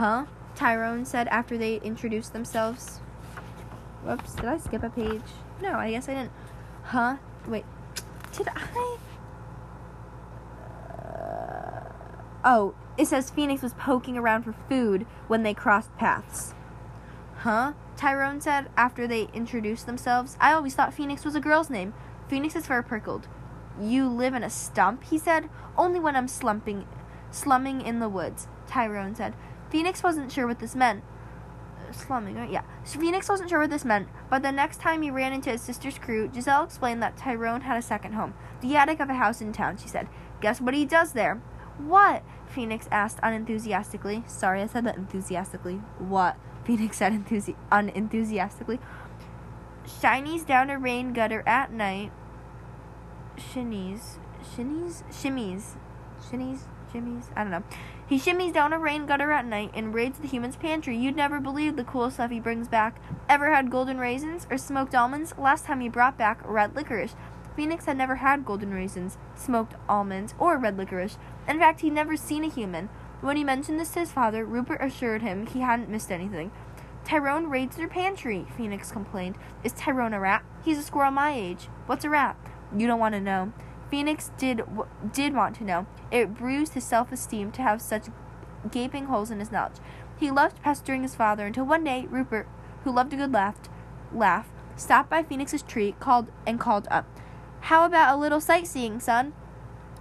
Huh? 0.00 0.24
Tyrone 0.54 1.04
said 1.04 1.28
after 1.28 1.58
they 1.58 1.76
introduced 1.82 2.32
themselves. 2.32 3.00
Whoops, 4.02 4.32
did 4.32 4.46
I 4.46 4.56
skip 4.56 4.82
a 4.82 4.88
page? 4.88 5.20
No, 5.60 5.74
I 5.74 5.90
guess 5.90 6.08
I 6.08 6.14
didn't. 6.14 6.32
Huh? 6.84 7.16
Wait, 7.46 7.66
did 8.32 8.48
I? 8.48 8.96
Uh, 10.88 11.92
oh, 12.46 12.74
it 12.96 13.08
says 13.08 13.28
Phoenix 13.28 13.60
was 13.60 13.74
poking 13.74 14.16
around 14.16 14.44
for 14.44 14.54
food 14.70 15.04
when 15.28 15.42
they 15.42 15.52
crossed 15.52 15.94
paths. 15.98 16.54
Huh? 17.40 17.74
Tyrone 17.98 18.40
said 18.40 18.70
after 18.78 19.06
they 19.06 19.28
introduced 19.34 19.84
themselves. 19.84 20.38
I 20.40 20.54
always 20.54 20.74
thought 20.74 20.94
Phoenix 20.94 21.26
was 21.26 21.34
a 21.34 21.40
girl's 21.40 21.68
name. 21.68 21.92
Phoenix 22.26 22.54
Phoenix's 22.54 22.66
fur 22.66 22.80
prickled. 22.80 23.28
You 23.78 24.08
live 24.08 24.32
in 24.32 24.44
a 24.44 24.48
stump, 24.48 25.04
he 25.04 25.18
said. 25.18 25.50
Only 25.76 26.00
when 26.00 26.16
I'm 26.16 26.26
slumping, 26.26 26.86
slumming 27.30 27.82
in 27.82 28.00
the 28.00 28.08
woods, 28.08 28.48
Tyrone 28.66 29.14
said. 29.14 29.34
Phoenix 29.70 30.02
wasn't 30.02 30.32
sure 30.32 30.46
what 30.46 30.58
this 30.58 30.74
meant. 30.74 31.02
Uh, 31.78 31.92
slumming, 31.92 32.34
right? 32.34 32.50
Yeah. 32.50 32.62
Phoenix 32.84 33.28
wasn't 33.28 33.50
sure 33.50 33.60
what 33.60 33.70
this 33.70 33.84
meant, 33.84 34.08
but 34.28 34.42
the 34.42 34.52
next 34.52 34.80
time 34.80 35.02
he 35.02 35.10
ran 35.10 35.32
into 35.32 35.50
his 35.50 35.62
sister's 35.62 35.98
crew, 35.98 36.30
Giselle 36.32 36.64
explained 36.64 37.02
that 37.02 37.16
Tyrone 37.16 37.62
had 37.62 37.76
a 37.76 37.82
second 37.82 38.12
home, 38.12 38.34
the 38.60 38.76
attic 38.76 39.00
of 39.00 39.08
a 39.08 39.14
house 39.14 39.40
in 39.40 39.52
town, 39.52 39.76
she 39.76 39.88
said. 39.88 40.08
Guess 40.40 40.60
what 40.60 40.74
he 40.74 40.84
does 40.84 41.12
there? 41.12 41.40
What? 41.78 42.22
Phoenix 42.46 42.88
asked 42.90 43.18
unenthusiastically. 43.22 44.24
Sorry, 44.26 44.60
I 44.60 44.66
said 44.66 44.84
that 44.84 44.96
enthusiastically. 44.96 45.74
What? 45.98 46.36
Phoenix 46.64 46.98
said 46.98 47.12
enthusi- 47.12 47.56
unenthusiastically. 47.70 48.80
Shinies 49.84 50.46
down 50.46 50.70
a 50.70 50.78
rain 50.78 51.12
gutter 51.12 51.42
at 51.46 51.72
night. 51.72 52.12
Shinnies. 53.36 54.18
Shinnies? 54.42 55.02
Shimmies. 55.10 55.76
Shinnies? 56.20 56.60
Shimmies? 56.92 57.26
I 57.36 57.42
don't 57.42 57.50
know. 57.50 57.62
He 58.06 58.18
shimmies 58.18 58.52
down 58.52 58.72
a 58.72 58.78
rain 58.78 59.06
gutter 59.06 59.30
at 59.30 59.46
night 59.46 59.70
and 59.74 59.94
raids 59.94 60.18
the 60.18 60.26
human's 60.26 60.56
pantry. 60.56 60.96
You'd 60.96 61.16
never 61.16 61.40
believe 61.40 61.76
the 61.76 61.84
cool 61.84 62.10
stuff 62.10 62.30
he 62.30 62.40
brings 62.40 62.68
back. 62.68 63.00
Ever 63.28 63.54
had 63.54 63.70
golden 63.70 63.98
raisins 63.98 64.46
or 64.50 64.58
smoked 64.58 64.94
almonds? 64.94 65.34
Last 65.38 65.66
time 65.66 65.80
he 65.80 65.88
brought 65.88 66.18
back 66.18 66.40
red 66.44 66.74
licorice. 66.74 67.14
Phoenix 67.56 67.84
had 67.84 67.96
never 67.96 68.16
had 68.16 68.44
golden 68.44 68.72
raisins, 68.72 69.18
smoked 69.34 69.74
almonds, 69.88 70.34
or 70.38 70.56
red 70.56 70.76
licorice. 70.76 71.18
In 71.46 71.58
fact, 71.58 71.80
he'd 71.80 71.92
never 71.92 72.16
seen 72.16 72.44
a 72.44 72.48
human. 72.48 72.88
When 73.20 73.36
he 73.36 73.44
mentioned 73.44 73.78
this 73.78 73.90
to 73.92 74.00
his 74.00 74.12
father, 74.12 74.44
Rupert 74.44 74.80
assured 74.80 75.22
him 75.22 75.46
he 75.46 75.60
hadn't 75.60 75.90
missed 75.90 76.10
anything. 76.10 76.50
Tyrone 77.04 77.50
raids 77.50 77.76
their 77.76 77.88
pantry, 77.88 78.46
Phoenix 78.56 78.90
complained. 78.90 79.36
Is 79.64 79.72
Tyrone 79.72 80.14
a 80.14 80.20
rat? 80.20 80.44
He's 80.64 80.78
a 80.78 80.82
squirrel 80.82 81.10
my 81.10 81.32
age. 81.34 81.68
What's 81.86 82.04
a 82.04 82.10
rat? 82.10 82.36
You 82.76 82.86
don't 82.86 83.00
want 83.00 83.14
to 83.14 83.20
know. 83.20 83.52
Phoenix 83.90 84.30
did 84.38 84.62
did 85.12 85.34
want 85.34 85.56
to 85.56 85.64
know. 85.64 85.86
It 86.10 86.34
bruised 86.34 86.74
his 86.74 86.84
self-esteem 86.84 87.52
to 87.52 87.62
have 87.62 87.82
such 87.82 88.06
gaping 88.70 89.06
holes 89.06 89.30
in 89.30 89.40
his 89.40 89.50
knowledge. 89.50 89.78
He 90.18 90.30
loved 90.30 90.62
pestering 90.62 91.02
his 91.02 91.14
father 91.14 91.46
until 91.46 91.66
one 91.66 91.82
day 91.82 92.06
Rupert, 92.08 92.46
who 92.84 92.92
loved 92.92 93.12
a 93.12 93.16
good 93.16 93.32
laugh, 93.32 93.56
laugh, 94.12 94.48
stopped 94.76 95.10
by 95.10 95.22
Phoenix's 95.22 95.62
tree, 95.62 95.94
called 95.98 96.30
and 96.46 96.60
called 96.60 96.86
up, 96.90 97.06
"How 97.62 97.84
about 97.84 98.14
a 98.14 98.18
little 98.18 98.40
sightseeing, 98.40 99.00
son?" 99.00 99.32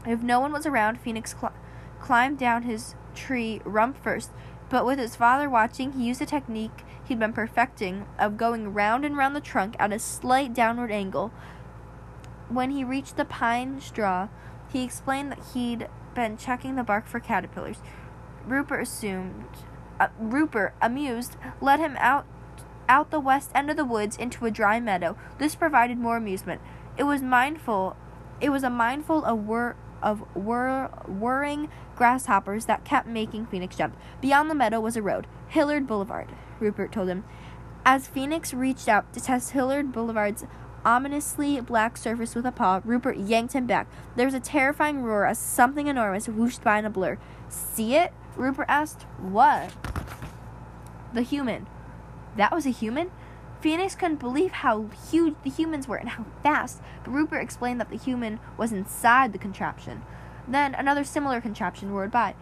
If 0.05 0.21
no 0.21 0.39
one 0.39 0.51
was 0.51 0.65
around, 0.65 0.99
Phoenix 0.99 1.35
cl- 1.39 1.53
climbed 1.99 2.37
down 2.37 2.63
his 2.63 2.95
tree 3.15 3.61
rump 3.65 3.97
first, 3.97 4.31
but 4.69 4.85
with 4.85 4.99
his 4.99 5.15
father 5.15 5.49
watching, 5.49 5.93
he 5.93 6.05
used 6.05 6.21
a 6.21 6.25
technique 6.25 6.85
he'd 7.03 7.19
been 7.19 7.33
perfecting 7.33 8.05
of 8.19 8.37
going 8.37 8.73
round 8.73 9.03
and 9.03 9.17
round 9.17 9.35
the 9.35 9.41
trunk 9.41 9.75
at 9.79 9.91
a 9.91 9.99
slight 9.99 10.53
downward 10.53 10.91
angle 10.91 11.31
when 12.49 12.71
he 12.71 12.83
reached 12.83 13.17
the 13.17 13.25
pine 13.25 13.79
straw, 13.79 14.27
he 14.71 14.83
explained 14.83 15.31
that 15.31 15.43
he'd 15.53 15.87
been 16.15 16.37
checking 16.37 16.75
the 16.75 16.83
bark 16.83 17.07
for 17.07 17.19
caterpillars. 17.19 17.77
Rupert 18.45 18.81
assumed. 18.81 19.45
Uh, 19.99 20.07
Rupert, 20.19 20.73
amused, 20.81 21.37
led 21.61 21.79
him 21.79 21.95
out 21.99 22.25
out 22.87 23.11
the 23.11 23.19
west 23.19 23.51
end 23.53 23.69
of 23.69 23.77
the 23.77 23.85
woods 23.85 24.17
into 24.17 24.45
a 24.45 24.51
dry 24.51 24.79
meadow. 24.79 25.15
This 25.37 25.53
provided 25.53 25.99
more 25.99 26.17
amusement. 26.17 26.59
It 26.97 27.03
was 27.03 27.21
mindful. 27.21 27.95
It 28.41 28.49
was 28.49 28.63
a 28.63 28.69
mindful 28.69 29.23
of 29.23 29.45
whir 29.45 29.75
of 30.01 30.21
whir, 30.35 30.87
whirring 31.07 31.69
grasshoppers 31.95 32.65
that 32.65 32.85
kept 32.85 33.07
making 33.07 33.45
Phoenix 33.47 33.75
jump. 33.75 33.95
Beyond 34.21 34.49
the 34.49 34.55
meadow 34.55 34.79
was 34.79 34.95
a 34.95 35.01
road, 35.01 35.27
Hilliard 35.49 35.85
Boulevard. 35.85 36.29
Rupert 36.59 36.91
told 36.91 37.09
him. 37.09 37.25
As 37.85 38.07
Phoenix 38.07 38.53
reached 38.53 38.87
out 38.87 39.11
to 39.13 39.21
test 39.21 39.51
Hilliard 39.51 39.91
Boulevard's 39.91 40.45
ominously 40.85 41.59
black 41.61 41.97
surface 41.97 42.35
with 42.35 42.45
a 42.45 42.51
paw, 42.51 42.81
Rupert 42.83 43.17
yanked 43.17 43.53
him 43.53 43.65
back. 43.65 43.87
There 44.15 44.25
was 44.25 44.33
a 44.33 44.39
terrifying 44.39 45.01
roar 45.01 45.25
as 45.25 45.37
something 45.37 45.87
enormous 45.87 46.27
whooshed 46.27 46.63
by 46.63 46.79
in 46.79 46.85
a 46.85 46.89
blur. 46.89 47.17
See 47.49 47.95
it? 47.95 48.13
Rupert 48.35 48.67
asked. 48.69 49.03
What? 49.19 49.73
The 51.13 51.21
human. 51.21 51.67
That 52.37 52.53
was 52.53 52.65
a 52.65 52.71
human? 52.71 53.11
Phoenix 53.61 53.95
couldn't 53.95 54.21
believe 54.21 54.51
how 54.51 54.85
huge 55.11 55.35
the 55.43 55.49
humans 55.49 55.87
were 55.87 55.97
and 55.97 56.09
how 56.09 56.25
fast, 56.41 56.81
but 57.03 57.11
Rupert 57.11 57.41
explained 57.41 57.79
that 57.81 57.89
the 57.89 57.97
human 57.97 58.39
was 58.57 58.71
inside 58.71 59.33
the 59.33 59.39
contraption. 59.39 60.01
Then 60.47 60.73
another 60.75 61.03
similar 61.03 61.41
contraption 61.41 61.91
roared 61.91 62.11
by. 62.11 62.35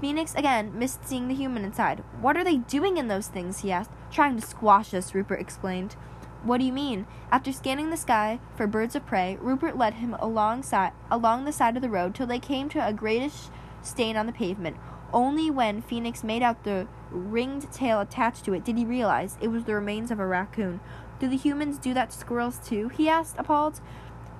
Phoenix 0.00 0.34
again 0.34 0.78
missed 0.78 1.06
seeing 1.06 1.28
the 1.28 1.34
human 1.34 1.64
inside. 1.64 2.04
What 2.20 2.36
are 2.36 2.44
they 2.44 2.58
doing 2.58 2.96
in 2.96 3.08
those 3.08 3.26
things? 3.26 3.60
he 3.60 3.72
asked. 3.72 3.90
Trying 4.10 4.40
to 4.40 4.46
squash 4.46 4.94
us, 4.94 5.14
Rupert 5.14 5.40
explained. 5.40 5.96
What 6.42 6.58
do 6.58 6.64
you 6.64 6.72
mean? 6.72 7.06
After 7.30 7.52
scanning 7.52 7.90
the 7.90 7.96
sky 7.98 8.40
for 8.56 8.66
birds 8.66 8.96
of 8.96 9.04
prey, 9.04 9.36
Rupert 9.40 9.76
led 9.76 9.94
him 9.94 10.14
alongside, 10.18 10.92
along 11.10 11.44
the 11.44 11.52
side 11.52 11.76
of 11.76 11.82
the 11.82 11.90
road 11.90 12.14
till 12.14 12.26
they 12.26 12.38
came 12.38 12.68
to 12.70 12.86
a 12.86 12.94
grayish 12.94 13.48
stain 13.82 14.16
on 14.16 14.26
the 14.26 14.32
pavement. 14.32 14.76
Only 15.12 15.50
when 15.50 15.82
Phoenix 15.82 16.24
made 16.24 16.42
out 16.42 16.64
the 16.64 16.86
ringed 17.10 17.70
tail 17.72 18.00
attached 18.00 18.44
to 18.44 18.54
it 18.54 18.64
did 18.64 18.78
he 18.78 18.84
realize 18.84 19.36
it 19.40 19.48
was 19.48 19.64
the 19.64 19.74
remains 19.74 20.10
of 20.10 20.18
a 20.18 20.26
raccoon. 20.26 20.80
Do 21.18 21.28
the 21.28 21.36
humans 21.36 21.78
do 21.78 21.92
that 21.92 22.10
to 22.10 22.16
squirrels 22.16 22.58
too? 22.58 22.88
he 22.88 23.08
asked, 23.08 23.36
appalled. 23.36 23.80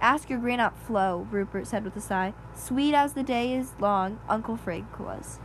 Ask 0.00 0.30
your 0.30 0.38
grand 0.38 0.62
aunt 0.62 0.78
Flo, 0.78 1.26
Rupert 1.30 1.66
said 1.66 1.84
with 1.84 1.96
a 1.96 2.00
sigh. 2.00 2.32
Sweet 2.54 2.94
as 2.94 3.12
the 3.12 3.22
day 3.22 3.52
is 3.54 3.74
long, 3.78 4.18
Uncle 4.26 4.56
Frank 4.56 4.98
was. 4.98 5.38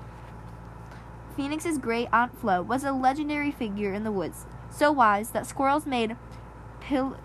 Phoenix's 1.36 1.78
great 1.78 2.08
aunt 2.14 2.40
Flo 2.40 2.62
was 2.62 2.86
a 2.86 2.94
legendary 2.94 3.52
figure 3.52 3.94
in 3.94 4.06
the 4.06 4.12
woods, 4.12 4.46
so 4.70 4.94
wise 4.94 5.32
that 5.32 5.46
squirrels 5.46 5.86
made 5.86 6.16
pil- 6.86 7.18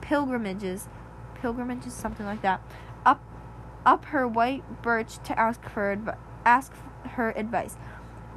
pilgrimages, 0.00 0.88
pilgrimages, 1.34 1.92
something 1.92 2.26
like 2.26 2.42
that, 2.42 2.62
up 3.04 3.20
up 3.84 4.06
her 4.06 4.28
white 4.28 4.82
birch 4.82 5.18
to 5.24 5.38
ask 5.38 5.62
her 5.70 5.92
adv- 5.92 6.18
ask 6.44 6.72
her 7.12 7.30
advice. 7.30 7.76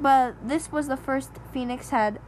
But 0.00 0.36
this 0.46 0.72
was 0.72 0.88
the 0.88 0.96
first 0.96 1.30
Phoenix 1.52 1.90
had 1.90 2.18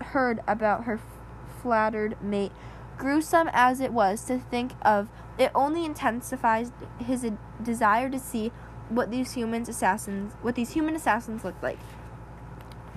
heard 0.00 0.40
about 0.46 0.84
her 0.84 0.94
f- 0.94 1.62
flattered 1.62 2.16
mate. 2.22 2.52
Gruesome 2.98 3.48
as 3.52 3.80
it 3.80 3.92
was 3.92 4.24
to 4.24 4.38
think 4.38 4.72
of, 4.82 5.08
it 5.38 5.50
only 5.54 5.84
intensifies 5.84 6.72
his 6.98 7.24
uh, 7.24 7.30
desire 7.62 8.10
to 8.10 8.18
see 8.18 8.52
what 8.88 9.10
these 9.10 9.32
humans 9.32 9.68
assassins 9.68 10.32
what 10.42 10.54
these 10.54 10.70
human 10.70 10.94
assassins 10.94 11.44
looked 11.44 11.62
like. 11.62 11.78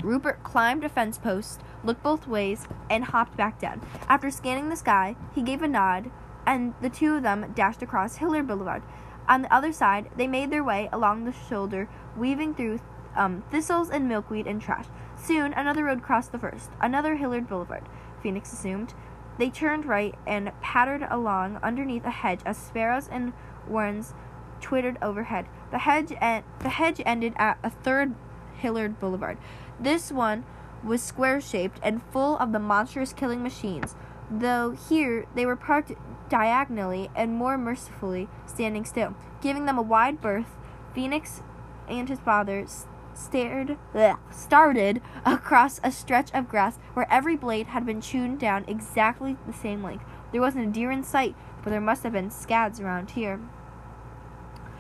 Rupert 0.04 0.44
climbed 0.44 0.84
a 0.84 0.90
fence 0.90 1.18
post, 1.18 1.62
looked 1.84 2.04
both 2.04 2.28
ways, 2.28 2.68
and 2.90 3.04
hopped 3.06 3.38
back 3.38 3.60
down. 3.60 3.82
After 4.08 4.30
scanning 4.30 4.70
the 4.70 4.76
sky, 4.76 5.16
he 5.34 5.42
gave 5.42 5.62
a 5.62 5.68
nod, 5.68 6.12
and 6.46 6.74
the 6.82 6.90
two 6.90 7.16
of 7.16 7.24
them 7.24 7.52
dashed 7.56 7.82
across 7.82 8.18
Hilliard 8.18 8.48
Boulevard. 8.48 8.84
On 9.28 9.42
the 9.44 9.54
other 9.54 9.72
side, 9.72 10.10
they 10.18 10.28
made 10.28 10.52
their 10.52 10.64
way 10.64 10.90
along 10.92 11.26
the 11.26 11.34
shoulder, 11.34 11.88
weaving 12.18 12.56
through 12.56 12.80
um, 13.16 13.44
thistles 13.52 13.90
and 13.90 14.08
milkweed 14.08 14.48
and 14.48 14.62
trash. 14.62 14.86
Soon, 15.16 15.54
another 15.54 15.84
road 15.84 16.02
crossed 16.02 16.32
the 16.32 16.40
first, 16.40 16.72
another 16.82 17.16
Hilliard 17.16 17.48
Boulevard, 17.48 17.84
Phoenix 18.22 18.52
assumed. 18.52 18.94
They 19.38 19.50
turned 19.50 19.86
right 19.86 20.16
and 20.28 20.52
pattered 20.62 21.06
along 21.10 21.60
underneath 21.64 22.06
a 22.06 22.10
hedge 22.10 22.42
as 22.46 22.58
sparrows 22.58 23.08
and 23.08 23.34
warrens 23.68 24.14
twittered 24.60 24.98
overhead. 25.02 25.48
The 25.72 25.80
hedge, 25.80 26.12
en- 26.20 26.44
the 26.60 26.70
hedge 26.70 27.02
ended 27.06 27.34
at 27.38 27.58
a 27.64 27.70
third 27.70 28.16
Hilliard 28.58 29.00
Boulevard. 29.00 29.38
This 29.80 30.12
one 30.12 30.44
was 30.84 31.02
square 31.02 31.42
shaped 31.42 31.80
and 31.84 32.02
full 32.12 32.38
of 32.38 32.52
the 32.52 32.60
monstrous 32.60 33.14
killing 33.14 33.44
machines, 33.44 33.96
though 34.30 34.72
here 34.72 35.26
they 35.36 35.46
were 35.46 35.56
parked 35.56 35.94
diagonally 36.30 37.10
and 37.16 37.34
more 37.34 37.58
mercifully 37.58 38.28
standing 38.46 38.86
still, 38.86 39.16
giving 39.42 39.66
them 39.66 39.78
a 39.78 39.84
wide 39.84 40.22
berth. 40.22 40.56
Phoenix 40.94 41.42
and 41.88 42.08
his 42.08 42.20
father 42.20 42.66
stared, 43.14 43.78
bleh, 43.94 44.18
started 44.32 45.02
across 45.26 45.80
a 45.84 45.92
stretch 45.92 46.32
of 46.34 46.48
grass 46.48 46.78
where 46.94 47.12
every 47.12 47.36
blade 47.36 47.68
had 47.68 47.86
been 47.86 48.02
chewed 48.02 48.40
down 48.40 48.64
exactly 48.68 49.38
the 49.46 49.54
same 49.54 49.84
length. 49.84 50.06
There 50.32 50.42
wasn't 50.42 50.68
a 50.68 50.72
deer 50.72 50.92
in 50.92 51.04
sight, 51.04 51.36
but 51.64 51.72
there 51.72 51.82
must 51.82 52.04
have 52.04 52.14
been 52.14 52.32
scads 52.32 52.80
around 52.80 53.12
here. 53.12 53.40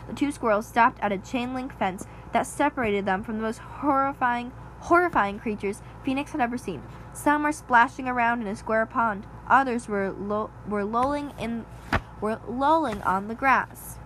The 0.07 0.15
two 0.15 0.31
squirrels 0.31 0.67
stopped 0.67 0.99
at 1.01 1.11
a 1.11 1.17
chain 1.17 1.53
link 1.53 1.77
fence 1.77 2.05
that 2.31 2.47
separated 2.47 3.05
them 3.05 3.23
from 3.23 3.37
the 3.37 3.43
most 3.43 3.59
horrifying, 3.59 4.51
horrifying 4.81 5.39
creatures 5.39 5.81
Phoenix 6.03 6.31
had 6.31 6.41
ever 6.41 6.57
seen. 6.57 6.81
Some 7.13 7.43
were 7.43 7.51
splashing 7.51 8.07
around 8.07 8.41
in 8.41 8.47
a 8.47 8.55
square 8.55 8.85
pond. 8.85 9.25
Others 9.49 9.87
were 9.87 10.11
lo- 10.11 10.51
were 10.67 10.83
lolling 10.83 11.33
in 11.39 11.65
were 12.21 12.39
lolling 12.47 13.01
on 13.03 13.27
the 13.27 13.35
grass. 13.35 13.97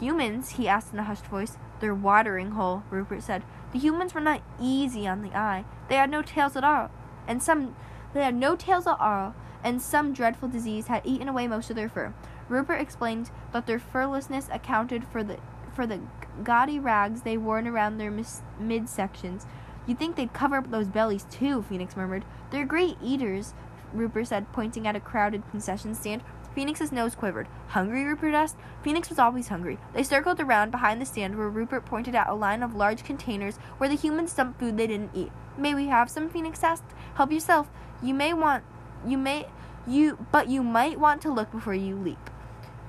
Humans, 0.00 0.50
he 0.50 0.68
asked 0.68 0.92
in 0.92 0.98
a 0.98 1.04
hushed 1.04 1.26
voice. 1.26 1.58
Their 1.80 1.94
watering 1.94 2.52
hole, 2.52 2.82
Rupert 2.90 3.22
said. 3.22 3.42
The 3.72 3.78
humans 3.78 4.14
were 4.14 4.20
not 4.20 4.42
easy 4.60 5.06
on 5.06 5.22
the 5.22 5.34
eye. 5.34 5.64
They 5.88 5.96
had 5.96 6.10
no 6.10 6.22
tails 6.22 6.56
at 6.56 6.64
all, 6.64 6.90
and 7.26 7.42
some 7.42 7.74
they 8.12 8.24
had 8.24 8.34
no 8.34 8.56
tails 8.56 8.86
at 8.86 9.00
all, 9.00 9.34
and 9.62 9.80
some 9.80 10.12
dreadful 10.12 10.48
disease 10.48 10.88
had 10.88 11.06
eaten 11.06 11.28
away 11.28 11.46
most 11.46 11.70
of 11.70 11.76
their 11.76 11.88
fur. 11.88 12.12
Rupert 12.48 12.80
explained 12.80 13.30
that 13.52 13.66
their 13.66 13.78
furlessness 13.78 14.48
accounted 14.52 15.04
for 15.04 15.22
the 15.22 15.38
for 15.72 15.86
the 15.86 16.00
gaudy 16.42 16.78
rags 16.78 17.22
they 17.22 17.36
wore 17.36 17.60
around 17.60 17.98
their 17.98 18.10
mis- 18.10 18.42
midsections. 18.60 19.44
You'd 19.90 19.98
think 19.98 20.14
they'd 20.14 20.32
cover 20.32 20.54
up 20.54 20.70
those 20.70 20.86
bellies 20.86 21.26
too, 21.32 21.62
Phoenix 21.62 21.96
murmured. 21.96 22.24
They're 22.52 22.64
great 22.64 22.96
eaters, 23.02 23.54
Rupert 23.92 24.28
said, 24.28 24.52
pointing 24.52 24.86
at 24.86 24.94
a 24.94 25.00
crowded 25.00 25.42
concession 25.50 25.96
stand. 25.96 26.22
Phoenix's 26.54 26.92
nose 26.92 27.16
quivered. 27.16 27.48
Hungry? 27.66 28.04
Rupert 28.04 28.32
asked. 28.32 28.54
Phoenix 28.84 29.08
was 29.08 29.18
always 29.18 29.48
hungry. 29.48 29.78
They 29.92 30.04
circled 30.04 30.38
around 30.38 30.70
behind 30.70 31.00
the 31.00 31.06
stand 31.06 31.36
where 31.36 31.48
Rupert 31.48 31.86
pointed 31.86 32.14
out 32.14 32.28
a 32.28 32.34
line 32.34 32.62
of 32.62 32.76
large 32.76 33.02
containers 33.02 33.56
where 33.78 33.88
the 33.88 33.96
humans 33.96 34.32
dumped 34.32 34.60
food 34.60 34.76
they 34.76 34.86
didn't 34.86 35.10
eat. 35.12 35.32
May 35.58 35.74
we 35.74 35.88
have 35.88 36.08
some? 36.08 36.30
Phoenix 36.30 36.62
asked. 36.62 36.84
Help 37.14 37.32
yourself. 37.32 37.68
You 38.00 38.14
may 38.14 38.32
want 38.32 38.62
you 39.04 39.18
may 39.18 39.48
you 39.88 40.24
but 40.30 40.46
you 40.46 40.62
might 40.62 41.00
want 41.00 41.20
to 41.22 41.32
look 41.32 41.50
before 41.50 41.74
you 41.74 41.96
leap. 41.96 42.30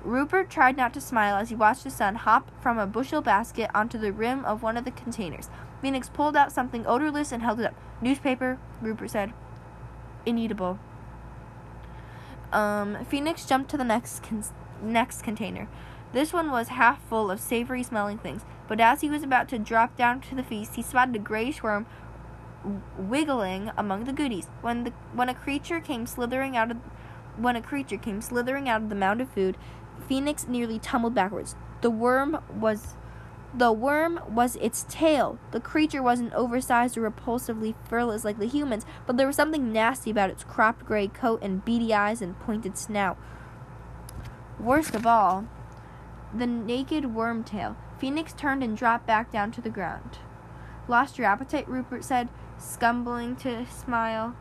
Rupert 0.04 0.52
tried 0.52 0.78
not 0.78 0.94
to 0.94 1.02
smile 1.02 1.36
as 1.36 1.50
he 1.50 1.56
watched 1.56 1.84
his 1.84 1.96
son 1.96 2.14
hop 2.14 2.52
from 2.62 2.78
a 2.78 2.86
bushel 2.86 3.22
basket 3.22 3.72
onto 3.74 3.98
the 3.98 4.12
rim 4.12 4.46
of 4.46 4.62
one 4.62 4.78
of 4.78 4.86
the 4.86 4.92
containers. 4.92 5.50
Phoenix 5.82 6.10
pulled 6.10 6.36
out 6.36 6.52
something 6.52 6.86
odorless 6.86 7.32
and 7.32 7.42
held 7.42 7.60
it 7.60 7.66
up. 7.66 7.76
Newspaper, 8.02 8.60
Rupert 8.82 9.12
said. 9.12 9.34
Ineatable. 10.26 10.80
Um, 12.52 13.06
Phoenix 13.06 13.46
jumped 13.46 13.70
to 13.72 13.78
the 13.78 13.84
next 13.84 14.24
con- 14.24 14.44
next 14.84 15.24
container. 15.24 15.68
This 16.14 16.34
one 16.34 16.52
was 16.52 16.70
half 16.70 17.02
full 17.08 17.32
of 17.32 17.40
savory 17.40 17.84
smelling 17.84 18.18
things, 18.18 18.44
but 18.68 18.82
as 18.82 19.02
he 19.02 19.10
was 19.10 19.24
about 19.24 19.48
to 19.50 19.60
drop 19.60 19.96
down 19.96 20.20
to 20.22 20.36
the 20.36 20.44
feast, 20.44 20.76
he 20.76 20.82
spotted 20.82 21.16
a 21.16 21.20
grayish 21.20 21.64
worm 21.64 21.86
wiggling 22.98 23.72
among 23.78 24.04
the 24.04 24.14
goodies. 24.14 24.48
When 24.62 24.84
the 24.84 24.92
when 25.14 25.30
a 25.30 25.34
creature 25.34 25.80
came 25.80 26.06
slithering 26.06 26.58
out 26.58 26.72
of 26.72 26.78
when 27.38 27.56
a 27.56 27.62
creature 27.62 27.98
came 27.98 28.22
slithering 28.22 28.68
out 28.68 28.82
of 28.82 28.90
the 28.90 28.96
mound 28.96 29.22
of 29.22 29.30
food, 29.30 29.58
Phoenix 30.08 30.48
nearly 30.48 30.80
tumbled 30.80 31.16
backwards. 31.16 31.56
The 31.82 31.90
worm 31.90 32.38
was 32.54 32.96
the 33.54 33.72
worm 33.72 34.20
was 34.30 34.56
its 34.58 34.86
tail. 34.90 35.38
The 35.52 35.60
creature 35.60 36.02
wasn't 36.02 36.34
oversized 36.34 36.98
or 36.98 37.10
repulsively 37.10 37.76
furless 37.84 38.24
like 38.24 38.40
the 38.40 38.48
humans, 38.48 38.86
but 39.06 39.18
there 39.18 39.28
was 39.28 39.36
something 39.36 39.74
nasty 39.74 40.10
about 40.10 40.30
its 40.30 40.44
cropped 40.44 40.86
gray 40.86 41.08
coat 41.08 41.42
and 41.42 41.64
beady 41.66 41.94
eyes 41.94 42.22
and 42.22 42.40
pointed 42.40 42.78
snout. 42.78 43.18
Worst 44.60 44.96
of 44.96 45.06
all, 45.06 45.48
the 46.34 46.48
naked 46.48 47.14
worm 47.14 47.44
tail. 47.44 47.76
Phoenix 47.98 48.34
turned 48.34 48.64
and 48.64 48.78
dropped 48.78 49.06
back 49.06 49.32
down 49.32 49.52
to 49.52 49.62
the 49.62 49.70
ground. 49.70 50.20
Lost 50.88 51.18
your 51.18 51.28
appetite, 51.28 51.68
Rupert 51.68 52.04
said, 52.04 52.30
scumbling 52.58 53.36
to 53.38 53.66
smile. 53.66 54.36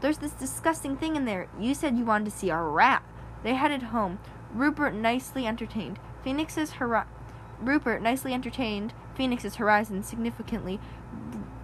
There's 0.00 0.18
this 0.18 0.32
disgusting 0.32 0.96
thing 0.96 1.14
in 1.14 1.26
there. 1.26 1.48
You 1.58 1.74
said 1.74 1.96
you 1.96 2.04
wanted 2.04 2.26
to 2.26 2.36
see 2.36 2.48
a 2.48 2.56
rat. 2.56 3.02
They 3.42 3.54
headed 3.54 3.84
home. 3.84 4.18
Rupert 4.54 4.94
nicely 4.94 5.46
entertained. 5.46 5.98
Phoenix's 6.24 6.72
hor- 6.72 7.06
Rupert 7.60 8.02
nicely 8.02 8.32
entertained. 8.32 8.92
Phoenix's 9.14 9.56
horizon 9.56 10.02
significantly 10.02 10.80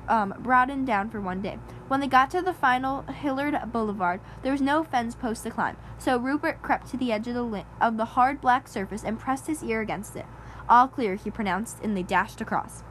um, 0.09 0.35
broadened 0.39 0.87
down 0.87 1.11
for 1.11 1.21
one 1.21 1.43
day. 1.43 1.59
When 1.89 2.01
they 2.01 2.07
got 2.07 2.31
to 2.31 2.43
the 2.43 2.53
final 2.53 3.03
Hilliard 3.03 3.59
Boulevard, 3.73 4.21
there 4.43 4.53
was 4.53 4.61
no 4.61 4.85
fence 4.85 5.15
post 5.15 5.43
to 5.45 5.51
climb, 5.51 5.77
so 5.99 6.19
Rupert 6.19 6.63
crept 6.63 6.89
to 6.91 6.97
the 6.97 7.13
edge 7.13 7.29
of 7.29 7.35
the 7.35 7.65
of 7.81 7.97
the 7.97 8.05
hard 8.05 8.41
black 8.41 8.69
surface 8.69 9.05
and 9.05 9.19
pressed 9.19 9.47
his 9.47 9.63
ear 9.63 9.81
against 9.81 10.17
it. 10.17 10.27
All 10.69 10.89
clear, 10.89 11.15
he 11.15 11.31
pronounced, 11.31 11.79
and 11.83 11.97
they 11.97 12.03
dashed 12.03 12.41
across. 12.41 12.83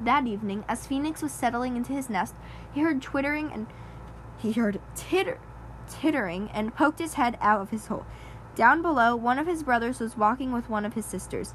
That 0.00 0.26
evening, 0.26 0.64
as 0.68 0.86
Phoenix 0.86 1.22
was 1.22 1.32
settling 1.32 1.76
into 1.76 1.92
his 1.92 2.10
nest, 2.10 2.34
he 2.72 2.80
heard 2.80 3.02
twittering 3.02 3.52
and 3.52 3.66
he 4.38 4.52
heard 4.52 4.80
titter, 4.96 5.38
tittering 5.88 6.50
and 6.52 6.74
poked 6.74 6.98
his 6.98 7.14
head 7.14 7.38
out 7.40 7.60
of 7.60 7.70
his 7.70 7.86
hole. 7.86 8.06
Down 8.54 8.82
below, 8.82 9.14
one 9.16 9.38
of 9.38 9.46
his 9.46 9.62
brothers 9.62 10.00
was 10.00 10.16
walking 10.16 10.52
with 10.52 10.68
one 10.68 10.84
of 10.84 10.94
his 10.94 11.06
sisters. 11.06 11.54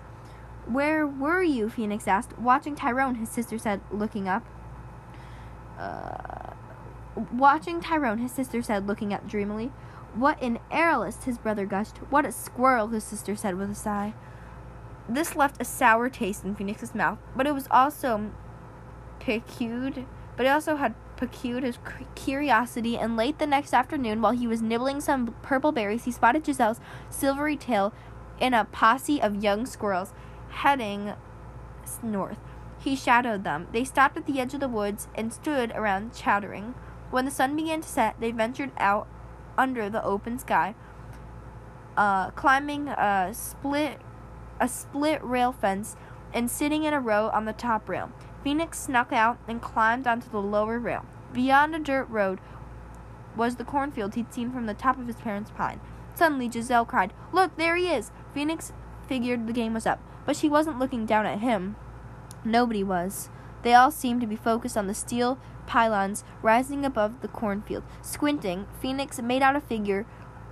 Where 0.70 1.08
were 1.08 1.42
you? 1.42 1.70
Phoenix 1.70 2.08
asked. 2.08 2.38
Watching 2.38 2.76
Tyrone, 2.76 3.16
his 3.16 3.30
sister 3.30 3.58
said, 3.58 3.82
looking 3.90 4.28
up. 4.28 4.46
Uh, 5.80 6.54
watching 7.32 7.80
Tyrone, 7.80 8.18
his 8.18 8.32
sister 8.32 8.62
said, 8.62 8.88
looking 8.88 9.14
up 9.14 9.28
dreamily. 9.28 9.72
What 10.14 10.42
an 10.42 10.60
airlist, 10.70 11.24
his 11.24 11.38
brother 11.38 11.66
gushed. 11.66 11.98
What 12.10 12.26
a 12.26 12.32
squirrel, 12.32 12.88
his 12.88 13.04
sister 13.04 13.36
said 13.36 13.58
with 13.58 13.72
a 13.72 13.76
sigh. 13.76 14.14
This 15.08 15.36
left 15.36 15.62
a 15.62 15.66
sour 15.66 16.10
taste 16.10 16.44
in 16.44 16.56
Phoenix's 16.56 16.94
mouth, 16.94 17.20
but 17.36 17.48
it 17.48 17.54
was 17.54 17.68
also 17.72 18.32
piqued, 19.20 20.00
but 20.36 20.46
it 20.46 20.50
also 20.50 20.76
had 20.76 20.96
piqued 21.16 21.64
his 21.64 21.78
curiosity, 22.16 22.98
and 22.98 23.16
late 23.16 23.40
the 23.40 23.48
next 23.48 23.74
afternoon, 23.74 24.22
while 24.22 24.34
he 24.34 24.48
was 24.48 24.62
nibbling 24.62 25.00
some 25.00 25.34
purple 25.42 25.72
berries, 25.72 26.04
he 26.04 26.12
spotted 26.12 26.44
Giselle's 26.44 26.82
silvery 27.10 27.56
tail 27.56 27.94
in 28.40 28.54
a 28.54 28.66
posse 28.66 29.22
of 29.22 29.44
young 29.44 29.66
squirrels 29.66 30.14
heading 30.58 31.14
north. 32.02 32.40
He 32.80 32.96
shadowed 32.96 33.44
them. 33.44 33.68
They 33.72 33.84
stopped 33.84 34.18
at 34.18 34.26
the 34.26 34.40
edge 34.40 34.54
of 34.54 34.60
the 34.60 34.68
woods 34.68 35.08
and 35.16 35.34
stood 35.34 35.72
around 35.72 36.14
chattering. 36.14 36.74
When 37.12 37.26
the 37.26 37.32
sun 37.32 37.56
began 37.56 37.82
to 37.82 37.88
set, 37.88 38.20
they 38.20 38.32
ventured 38.32 38.72
out 38.78 39.08
under 39.58 39.90
the 39.90 40.04
open 40.04 40.38
sky, 40.38 40.76
uh, 41.96 42.32
climbing 42.32 42.90
a 42.90 43.34
split 43.34 44.02
a 44.60 44.68
split 44.68 45.24
rail 45.24 45.52
fence 45.52 45.96
and 46.34 46.50
sitting 46.50 46.84
in 46.84 46.94
a 46.94 47.00
row 47.00 47.30
on 47.30 47.46
the 47.46 47.54
top 47.54 47.88
rail. 47.88 48.12
Phoenix 48.44 48.80
snuck 48.80 49.14
out 49.14 49.38
and 49.48 49.62
climbed 49.62 50.08
onto 50.08 50.30
the 50.30 50.42
lower 50.42 50.80
rail. 50.80 51.06
Beyond 51.32 51.76
a 51.76 51.80
dirt 51.80 52.10
road 52.10 52.40
was 53.36 53.56
the 53.56 53.64
cornfield 53.64 54.16
he'd 54.16 54.34
seen 54.34 54.52
from 54.52 54.66
the 54.66 54.74
top 54.74 54.98
of 54.98 55.06
his 55.06 55.18
parents' 55.18 55.52
pine. 55.52 55.80
Suddenly, 56.16 56.50
Giselle 56.50 56.86
cried, 56.86 57.14
Look, 57.32 57.56
there 57.56 57.76
he 57.76 57.90
is! 57.90 58.12
Phoenix 58.34 58.74
figured 59.08 59.46
the 59.46 59.54
game 59.54 59.76
was 59.76 59.86
up, 59.86 60.00
but 60.28 60.36
she 60.36 60.50
wasn't 60.50 60.78
looking 60.78 61.06
down 61.06 61.26
at 61.26 61.40
him. 61.40 61.78
Nobody 62.44 62.84
was. 62.84 63.30
They 63.64 63.74
all 63.74 63.92
seemed 63.92 64.22
to 64.22 64.28
be 64.28 64.36
focused 64.36 64.78
on 64.78 64.86
the 64.86 64.94
steel 64.94 65.40
pylons 65.66 66.24
rising 66.42 66.86
above 66.86 67.22
the 67.22 67.30
cornfield. 67.30 67.84
Squinting, 68.02 68.68
Phoenix 68.80 69.20
made 69.22 69.42
out 69.42 69.56
a 69.56 69.62
figure 69.62 70.06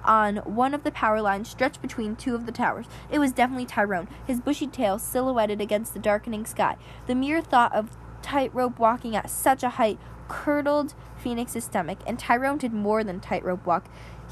on 0.06 0.38
one 0.38 0.74
of 0.74 0.84
the 0.84 0.92
power 0.92 1.22
lines 1.22 1.50
stretched 1.50 1.82
between 1.82 2.16
two 2.16 2.36
of 2.36 2.46
the 2.46 2.52
towers. 2.54 2.86
It 3.12 3.20
was 3.20 3.34
definitely 3.34 3.66
Tyrone, 3.66 4.08
his 4.26 4.40
bushy 4.40 4.68
tail 4.68 4.98
silhouetted 4.98 5.60
against 5.60 5.94
the 5.94 6.00
darkening 6.00 6.46
sky. 6.46 6.78
The 7.08 7.16
mere 7.16 7.42
thought 7.42 7.74
of 7.76 7.98
tightrope 8.22 8.80
walking 8.80 9.16
at 9.16 9.30
such 9.30 9.62
a 9.62 9.70
height 9.70 10.00
curdled 10.30 10.94
Phoenix's 11.18 11.66
stomach, 11.66 12.00
and 12.08 12.18
Tyrone 12.18 12.60
did 12.60 12.74
more 12.74 13.04
than 13.04 13.20
tightrope 13.20 13.66
walk. 13.66 13.88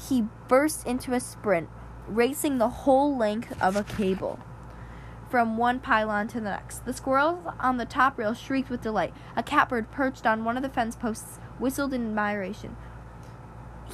He 0.08 0.24
burst 0.48 0.86
into 0.86 1.12
a 1.12 1.20
sprint, 1.20 1.68
racing 2.06 2.58
the 2.58 2.68
whole 2.68 3.16
length 3.16 3.60
of 3.60 3.76
a 3.76 3.84
cable 3.84 4.38
from 5.30 5.56
one 5.56 5.80
pylon 5.80 6.28
to 6.28 6.40
the 6.40 6.50
next. 6.50 6.84
The 6.84 6.92
squirrels 6.92 7.46
on 7.58 7.76
the 7.76 7.84
top 7.84 8.18
rail 8.18 8.34
shrieked 8.34 8.70
with 8.70 8.82
delight. 8.82 9.14
A 9.36 9.42
catbird 9.42 9.90
perched 9.90 10.26
on 10.26 10.44
one 10.44 10.56
of 10.56 10.62
the 10.62 10.68
fence 10.68 10.96
posts 10.96 11.38
whistled 11.58 11.92
in 11.92 12.06
admiration. 12.08 12.76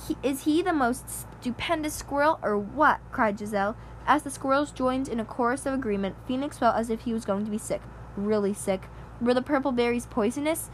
He, 0.07 0.17
is 0.23 0.45
he 0.45 0.63
the 0.63 0.73
most 0.73 1.27
stupendous 1.41 1.95
squirrel, 1.95 2.39
or 2.43 2.59
what? 2.59 3.01
cried 3.11 3.39
Giselle. 3.39 3.77
As 4.07 4.23
the 4.23 4.31
squirrels 4.31 4.71
joined 4.71 5.09
in 5.09 5.21
a 5.21 5.25
chorus 5.25 5.67
of 5.67 5.75
agreement, 5.75 6.17
Phoenix 6.27 6.59
felt 6.59 6.77
as 6.77 6.91
if 6.91 7.03
he 7.03 7.13
was 7.13 7.25
going 7.25 7.45
to 7.45 7.51
be 7.51 7.59
sick. 7.59 7.83
Really 8.17 8.55
sick. 8.55 8.89
Were 9.21 9.35
the 9.35 9.43
purple 9.43 9.73
berries 9.73 10.07
poisonous? 10.07 10.71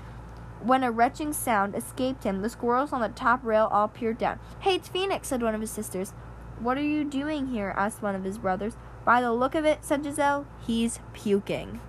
When 0.63 0.83
a 0.83 0.91
retching 0.91 1.33
sound 1.33 1.75
escaped 1.75 2.25
him, 2.25 2.41
the 2.41 2.49
squirrels 2.49 2.93
on 2.93 3.01
the 3.01 3.09
top 3.09 3.45
rail 3.45 3.69
all 3.71 3.89
peered 3.89 4.19
down. 4.19 4.39
Hey, 4.61 4.77
it's 4.77 4.89
Phoenix, 4.89 5.29
said 5.29 5.43
one 5.43 5.55
of 5.55 5.61
his 5.61 5.71
sisters. 5.71 6.13
What 6.59 6.79
are 6.79 6.83
you 6.83 7.05
doing 7.05 7.49
here? 7.49 7.75
asked 7.77 8.03
one 8.03 8.15
of 8.15 8.25
his 8.25 8.39
brothers. 8.39 8.77
By 9.07 9.21
the 9.21 9.33
look 9.33 9.55
of 9.55 9.65
it, 9.65 9.85
said 9.85 10.03
Giselle, 10.03 10.47
he's 10.67 10.99
puking. 11.15 11.81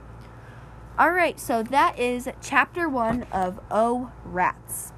Alright, 0.99 1.39
so 1.39 1.63
that 1.63 1.97
is 1.97 2.29
chapter 2.41 2.87
one 2.87 3.23
of 3.31 3.59
Oh 3.71 4.11
Rats. 4.23 4.93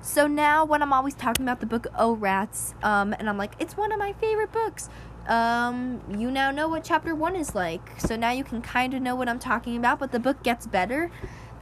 So 0.00 0.26
now, 0.26 0.64
when 0.64 0.82
I'm 0.82 0.92
always 0.92 1.14
talking 1.14 1.44
about 1.44 1.60
the 1.60 1.66
book 1.66 1.86
Oh 1.96 2.14
Rats, 2.14 2.74
um, 2.82 3.14
and 3.16 3.28
I'm 3.28 3.38
like, 3.38 3.52
it's 3.60 3.76
one 3.76 3.92
of 3.92 4.00
my 4.00 4.12
favorite 4.14 4.50
books, 4.50 4.90
um, 5.28 6.02
you 6.18 6.32
now 6.32 6.50
know 6.50 6.68
what 6.68 6.82
chapter 6.82 7.14
one 7.14 7.36
is 7.36 7.54
like. 7.54 8.00
So 8.00 8.16
now 8.16 8.32
you 8.32 8.42
can 8.42 8.60
kind 8.60 8.92
of 8.92 9.02
know 9.02 9.14
what 9.14 9.28
I'm 9.28 9.38
talking 9.38 9.76
about, 9.76 10.00
but 10.00 10.10
the 10.10 10.20
book 10.20 10.42
gets 10.42 10.66
better. 10.66 11.12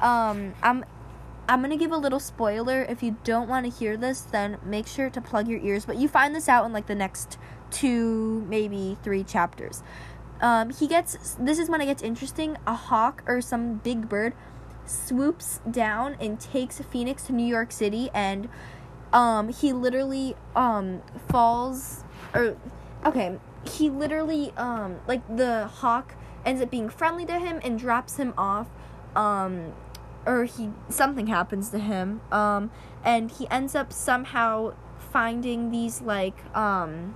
Um, 0.01 0.55
I'm 0.63 0.85
I'm 1.49 1.61
gonna 1.61 1.77
give 1.77 1.93
a 1.93 1.97
little 1.97 2.21
spoiler. 2.21 2.83
If 2.83 3.03
you 3.03 3.17
don't 3.23 3.49
want 3.49 3.67
to 3.67 3.71
hear 3.71 3.97
this, 3.97 4.23
then 4.23 4.59
make 4.65 4.87
sure 4.87 5.11
to 5.11 5.21
plug 5.21 5.47
your 5.47 5.61
ears. 5.61 5.85
But 5.85 5.97
you 5.97 6.09
find 6.09 6.35
this 6.35 6.49
out 6.49 6.65
in 6.65 6.73
like 6.73 6.87
the 6.87 6.95
next 6.95 7.39
two, 7.71 8.47
maybe 8.49 8.97
three 9.03 9.23
chapters. 9.25 9.83
Um, 10.41 10.71
he 10.71 10.87
gets 10.87 11.37
this 11.39 11.59
is 11.59 11.69
when 11.69 11.81
it 11.81 11.87
gets 11.87 12.03
interesting. 12.03 12.57
A 12.67 12.75
hawk 12.75 13.23
or 13.27 13.41
some 13.41 13.75
big 13.77 14.09
bird 14.09 14.33
swoops 14.87 15.61
down 15.71 16.17
and 16.21 16.41
takes 16.41 16.81
Phoenix 16.81 17.25
to 17.25 17.33
New 17.33 17.47
York 17.47 17.73
City, 17.73 18.11
and 18.15 18.49
um, 19.13 19.49
he 19.49 19.73
literally 19.73 20.37
um 20.57 21.03
falls 21.29 22.05
or 22.35 22.57
okay, 23.05 23.39
he 23.67 23.91
literally 23.91 24.53
um 24.57 25.01
like 25.07 25.23
the 25.37 25.67
hawk 25.67 26.15
ends 26.45 26.63
up 26.63 26.71
being 26.71 26.89
friendly 26.89 27.27
to 27.27 27.39
him 27.39 27.61
and 27.63 27.79
drops 27.79 28.17
him 28.17 28.35
off 28.37 28.69
um 29.17 29.73
or 30.27 30.45
he 30.45 30.71
something 30.89 31.27
happens 31.27 31.71
to 31.71 31.79
him 31.79 32.21
um 32.33 32.71
and 33.05 33.31
he 33.33 33.49
ends 33.51 33.75
up 33.75 33.93
somehow 33.93 34.75
finding 34.99 35.71
these 35.71 36.01
like 36.01 36.37
um 36.57 37.15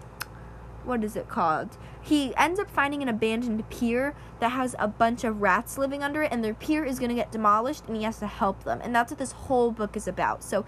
what 0.89 1.05
is 1.05 1.17
it 1.17 1.29
called? 1.29 1.77
He 2.01 2.35
ends 2.37 2.59
up 2.59 2.71
finding 2.71 3.03
an 3.03 3.09
abandoned 3.09 3.69
pier 3.69 4.15
that 4.41 4.51
has 4.51 4.75
a 4.79 4.89
bunch 4.89 5.23
of 5.23 5.43
rats 5.43 5.77
living 5.77 6.03
under 6.03 6.23
it 6.23 6.33
and 6.33 6.43
their 6.43 6.55
pier 6.55 6.83
is 6.85 6.99
going 6.99 7.11
to 7.11 7.15
get 7.15 7.31
demolished 7.31 7.85
and 7.87 7.97
he 7.97 8.05
has 8.05 8.19
to 8.21 8.27
help 8.27 8.65
them 8.65 8.81
and 8.83 8.95
that's 8.95 9.13
what 9.13 9.19
this 9.19 9.33
whole 9.33 9.71
book 9.71 9.97
is 9.97 10.09
about. 10.09 10.43
So 10.43 10.65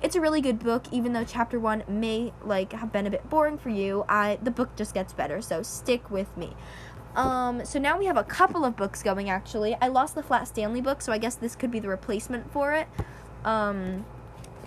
it's 0.00 0.14
a 0.14 0.20
really 0.20 0.40
good 0.40 0.58
book 0.58 0.84
even 0.92 1.12
though 1.12 1.24
chapter 1.24 1.58
1 1.58 1.84
may 1.88 2.32
like 2.44 2.72
have 2.74 2.92
been 2.92 3.06
a 3.06 3.10
bit 3.10 3.28
boring 3.30 3.56
for 3.56 3.70
you 3.70 4.04
i 4.06 4.38
the 4.42 4.50
book 4.50 4.76
just 4.76 4.92
gets 4.92 5.14
better 5.14 5.40
so 5.40 5.62
stick 5.62 6.10
with 6.10 6.36
me 6.36 6.54
um, 7.14 7.64
so 7.64 7.78
now 7.78 7.98
we 7.98 8.06
have 8.06 8.16
a 8.16 8.24
couple 8.24 8.64
of 8.64 8.76
books 8.76 9.02
going 9.02 9.30
actually. 9.30 9.76
I 9.80 9.88
lost 9.88 10.14
the 10.14 10.22
Flat 10.22 10.48
Stanley 10.48 10.80
book, 10.80 11.00
so 11.02 11.12
I 11.12 11.18
guess 11.18 11.34
this 11.34 11.54
could 11.54 11.70
be 11.70 11.78
the 11.78 11.88
replacement 11.88 12.50
for 12.52 12.72
it. 12.72 12.88
Um, 13.44 14.04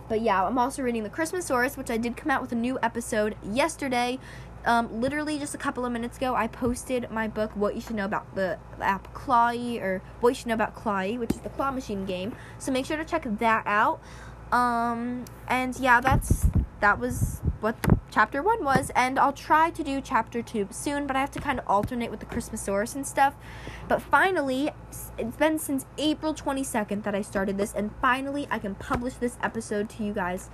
but 0.07 0.21
yeah, 0.21 0.45
I'm 0.45 0.57
also 0.57 0.81
reading 0.83 1.03
The 1.03 1.09
Christmasaurus, 1.09 1.75
which 1.75 1.89
I 1.89 1.97
did 1.97 2.15
come 2.15 2.31
out 2.31 2.41
with 2.41 2.51
a 2.51 2.55
new 2.55 2.79
episode 2.81 3.35
yesterday. 3.43 4.19
Um, 4.65 5.01
literally 5.01 5.39
just 5.39 5.55
a 5.55 5.57
couple 5.57 5.85
of 5.85 5.91
minutes 5.91 6.17
ago, 6.17 6.35
I 6.35 6.47
posted 6.47 7.09
my 7.11 7.27
book, 7.27 7.55
What 7.55 7.75
You 7.75 7.81
Should 7.81 7.95
Know 7.95 8.05
About 8.05 8.35
the 8.35 8.57
app 8.81 9.13
Clawy, 9.13 9.81
or 9.81 10.01
What 10.19 10.29
You 10.29 10.35
Should 10.35 10.47
Know 10.47 10.53
About 10.53 10.75
Clawy, 10.75 11.17
which 11.17 11.31
is 11.31 11.39
the 11.39 11.49
claw 11.49 11.71
machine 11.71 12.05
game. 12.05 12.35
So 12.57 12.71
make 12.71 12.85
sure 12.85 12.97
to 12.97 13.05
check 13.05 13.25
that 13.39 13.63
out. 13.65 14.01
Um, 14.51 15.25
and 15.47 15.77
yeah, 15.77 15.99
that's 15.99 16.47
that 16.79 16.99
was 16.99 17.41
what 17.59 17.75
chapter 18.11 18.41
one 18.41 18.63
was, 18.63 18.91
and 18.95 19.17
I'll 19.19 19.33
try 19.33 19.69
to 19.71 19.83
do 19.83 20.01
chapter 20.01 20.41
two 20.41 20.67
soon, 20.71 21.07
but 21.07 21.15
I 21.15 21.19
have 21.19 21.31
to 21.31 21.39
kind 21.39 21.59
of 21.59 21.67
alternate 21.67 22.11
with 22.11 22.19
the 22.19 22.25
Christmasaurus 22.25 22.95
and 22.95 23.05
stuff. 23.05 23.35
But 23.87 24.01
finally, 24.01 24.71
it's 25.17 25.37
been 25.37 25.59
since 25.59 25.85
April 25.97 26.33
22nd 26.33 27.03
that 27.03 27.15
I 27.15 27.21
started 27.21 27.57
this, 27.57 27.73
and 27.73 27.91
finally 28.01 28.47
I 28.49 28.59
can 28.59 28.75
publish 28.75 29.15
this 29.15 29.37
episode 29.41 29.89
to 29.91 30.03
you 30.03 30.13
guys. 30.13 30.49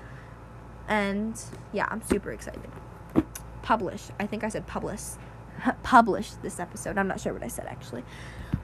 And 0.87 1.39
yeah, 1.71 1.87
I'm 1.89 2.01
super 2.01 2.31
excited. 2.31 2.69
Publish. 3.61 4.03
I 4.19 4.27
think 4.27 4.43
I 4.43 4.49
said 4.49 4.67
publish. 4.67 5.01
publish 5.83 6.31
this 6.41 6.59
episode. 6.59 6.97
I'm 6.97 7.07
not 7.07 7.19
sure 7.19 7.33
what 7.33 7.43
I 7.43 7.47
said 7.47 7.67
actually. 7.67 8.03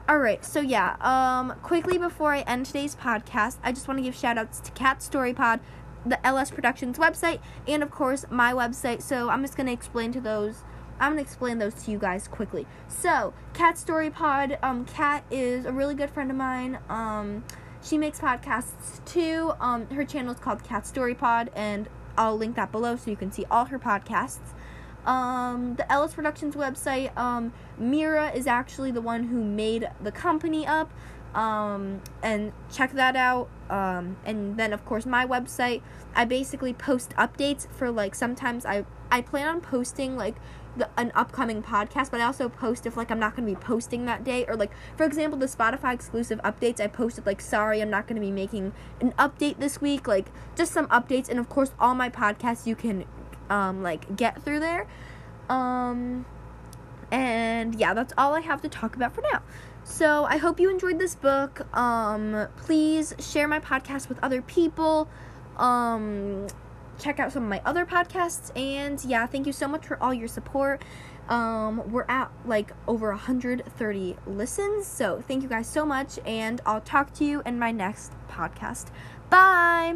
Alright, 0.09 0.43
so 0.43 0.59
yeah, 0.59 0.95
um, 1.01 1.53
quickly 1.61 1.99
before 1.99 2.33
I 2.33 2.39
end 2.41 2.65
today's 2.65 2.95
podcast, 2.95 3.57
I 3.63 3.71
just 3.71 3.87
want 3.87 3.99
to 3.99 4.03
give 4.03 4.15
shout 4.15 4.39
outs 4.39 4.59
to 4.61 4.71
Kat 4.71 5.03
Story 5.03 5.35
Pod, 5.35 5.59
the 6.05 6.25
LS 6.25 6.51
Productions 6.51 6.97
website, 6.97 7.39
and 7.67 7.83
of 7.83 7.91
course 7.91 8.25
my 8.29 8.53
website. 8.53 9.01
So 9.01 9.29
I'm 9.29 9.41
just 9.41 9.57
gonna 9.57 9.71
explain 9.71 10.11
to 10.13 10.21
those. 10.21 10.63
I'm 10.99 11.13
gonna 11.13 11.21
explain 11.21 11.59
those 11.59 11.73
to 11.85 11.91
you 11.91 11.99
guys 11.99 12.27
quickly. 12.27 12.67
So 12.87 13.33
Kat 13.53 13.77
Story 13.77 14.09
Pod, 14.09 14.57
um, 14.61 14.85
Kat 14.85 15.23
is 15.31 15.65
a 15.65 15.71
really 15.71 15.95
good 15.95 16.09
friend 16.09 16.29
of 16.29 16.37
mine. 16.37 16.79
Um, 16.89 17.43
she 17.81 17.97
makes 17.97 18.19
podcasts 18.19 19.03
too. 19.05 19.53
Um, 19.59 19.87
her 19.87 20.03
channel 20.03 20.33
is 20.33 20.39
called 20.39 20.63
Kat 20.63 20.85
Story 20.85 21.15
Pod, 21.15 21.49
and 21.55 21.87
I'll 22.17 22.37
link 22.37 22.55
that 22.57 22.71
below 22.71 22.95
so 22.97 23.09
you 23.09 23.17
can 23.17 23.31
see 23.31 23.45
all 23.49 23.65
her 23.65 23.79
podcasts. 23.79 24.53
Um, 25.05 25.75
the 25.75 25.89
LS 25.91 26.13
Productions 26.13 26.55
website, 26.55 27.15
um, 27.17 27.53
Mira 27.77 28.31
is 28.31 28.47
actually 28.47 28.91
the 28.91 29.01
one 29.01 29.23
who 29.23 29.43
made 29.43 29.89
the 30.01 30.11
company 30.11 30.67
up 30.67 30.91
um, 31.33 32.01
and 32.21 32.51
check 32.71 32.91
that 32.93 33.15
out. 33.15 33.49
Um, 33.69 34.17
and 34.25 34.57
then 34.57 34.73
of 34.73 34.85
course 34.85 35.05
my 35.05 35.25
website. 35.25 35.81
I 36.15 36.25
basically 36.25 36.73
post 36.73 37.11
updates 37.11 37.69
for 37.71 37.91
like 37.91 38.15
sometimes 38.15 38.65
I 38.65 38.85
I 39.11 39.21
plan 39.21 39.47
on 39.47 39.61
posting 39.61 40.15
like 40.15 40.35
the, 40.75 40.89
an 40.97 41.11
upcoming 41.15 41.61
podcast, 41.61 42.11
but 42.11 42.19
I 42.19 42.25
also 42.25 42.49
post 42.49 42.85
if 42.85 42.97
like 42.97 43.11
I'm 43.11 43.19
not 43.19 43.35
going 43.35 43.47
to 43.47 43.53
be 43.53 43.59
posting 43.59 44.05
that 44.05 44.23
day 44.23 44.45
or 44.47 44.55
like 44.55 44.71
for 44.97 45.03
example 45.03 45.37
the 45.37 45.45
Spotify 45.45 45.93
exclusive 45.93 46.39
updates 46.41 46.79
I 46.79 46.87
posted 46.87 47.25
like 47.25 47.41
sorry 47.41 47.81
I'm 47.81 47.89
not 47.89 48.07
going 48.07 48.19
to 48.19 48.25
be 48.25 48.31
making 48.31 48.73
an 48.99 49.13
update 49.13 49.59
this 49.59 49.81
week 49.81 50.07
like 50.07 50.27
just 50.55 50.71
some 50.71 50.87
updates 50.87 51.29
and 51.29 51.39
of 51.39 51.49
course 51.49 51.71
all 51.79 51.95
my 51.95 52.09
podcasts 52.09 52.65
you 52.65 52.75
can 52.75 53.05
um 53.49 53.83
like 53.83 54.15
get 54.15 54.41
through 54.43 54.59
there. 54.59 54.87
Um 55.49 56.25
and 57.11 57.75
yeah, 57.75 57.93
that's 57.93 58.13
all 58.17 58.35
I 58.35 58.41
have 58.41 58.61
to 58.61 58.69
talk 58.69 58.95
about 58.95 59.15
for 59.15 59.21
now. 59.21 59.41
So 59.83 60.25
I 60.25 60.37
hope 60.37 60.59
you 60.59 60.69
enjoyed 60.69 60.99
this 60.99 61.15
book. 61.15 61.65
Um, 61.75 62.47
please 62.57 63.15
share 63.19 63.47
my 63.47 63.59
podcast 63.59 64.09
with 64.09 64.19
other 64.23 64.41
people. 64.41 65.09
Um, 65.57 66.47
check 66.99 67.19
out 67.19 67.31
some 67.31 67.43
of 67.43 67.49
my 67.49 67.61
other 67.65 67.85
podcasts. 67.85 68.55
And 68.57 69.03
yeah, 69.03 69.25
thank 69.25 69.47
you 69.47 69.53
so 69.53 69.67
much 69.67 69.85
for 69.85 70.01
all 70.01 70.13
your 70.13 70.27
support. 70.27 70.83
Um, 71.27 71.91
we're 71.91 72.05
at 72.09 72.31
like 72.45 72.71
over 72.87 73.09
130 73.09 74.15
listens. 74.25 74.87
So 74.87 75.21
thank 75.27 75.43
you 75.43 75.49
guys 75.49 75.67
so 75.67 75.85
much. 75.85 76.19
And 76.25 76.61
I'll 76.65 76.81
talk 76.81 77.13
to 77.15 77.25
you 77.25 77.41
in 77.45 77.59
my 77.59 77.71
next 77.71 78.13
podcast. 78.29 78.87
Bye. 79.29 79.95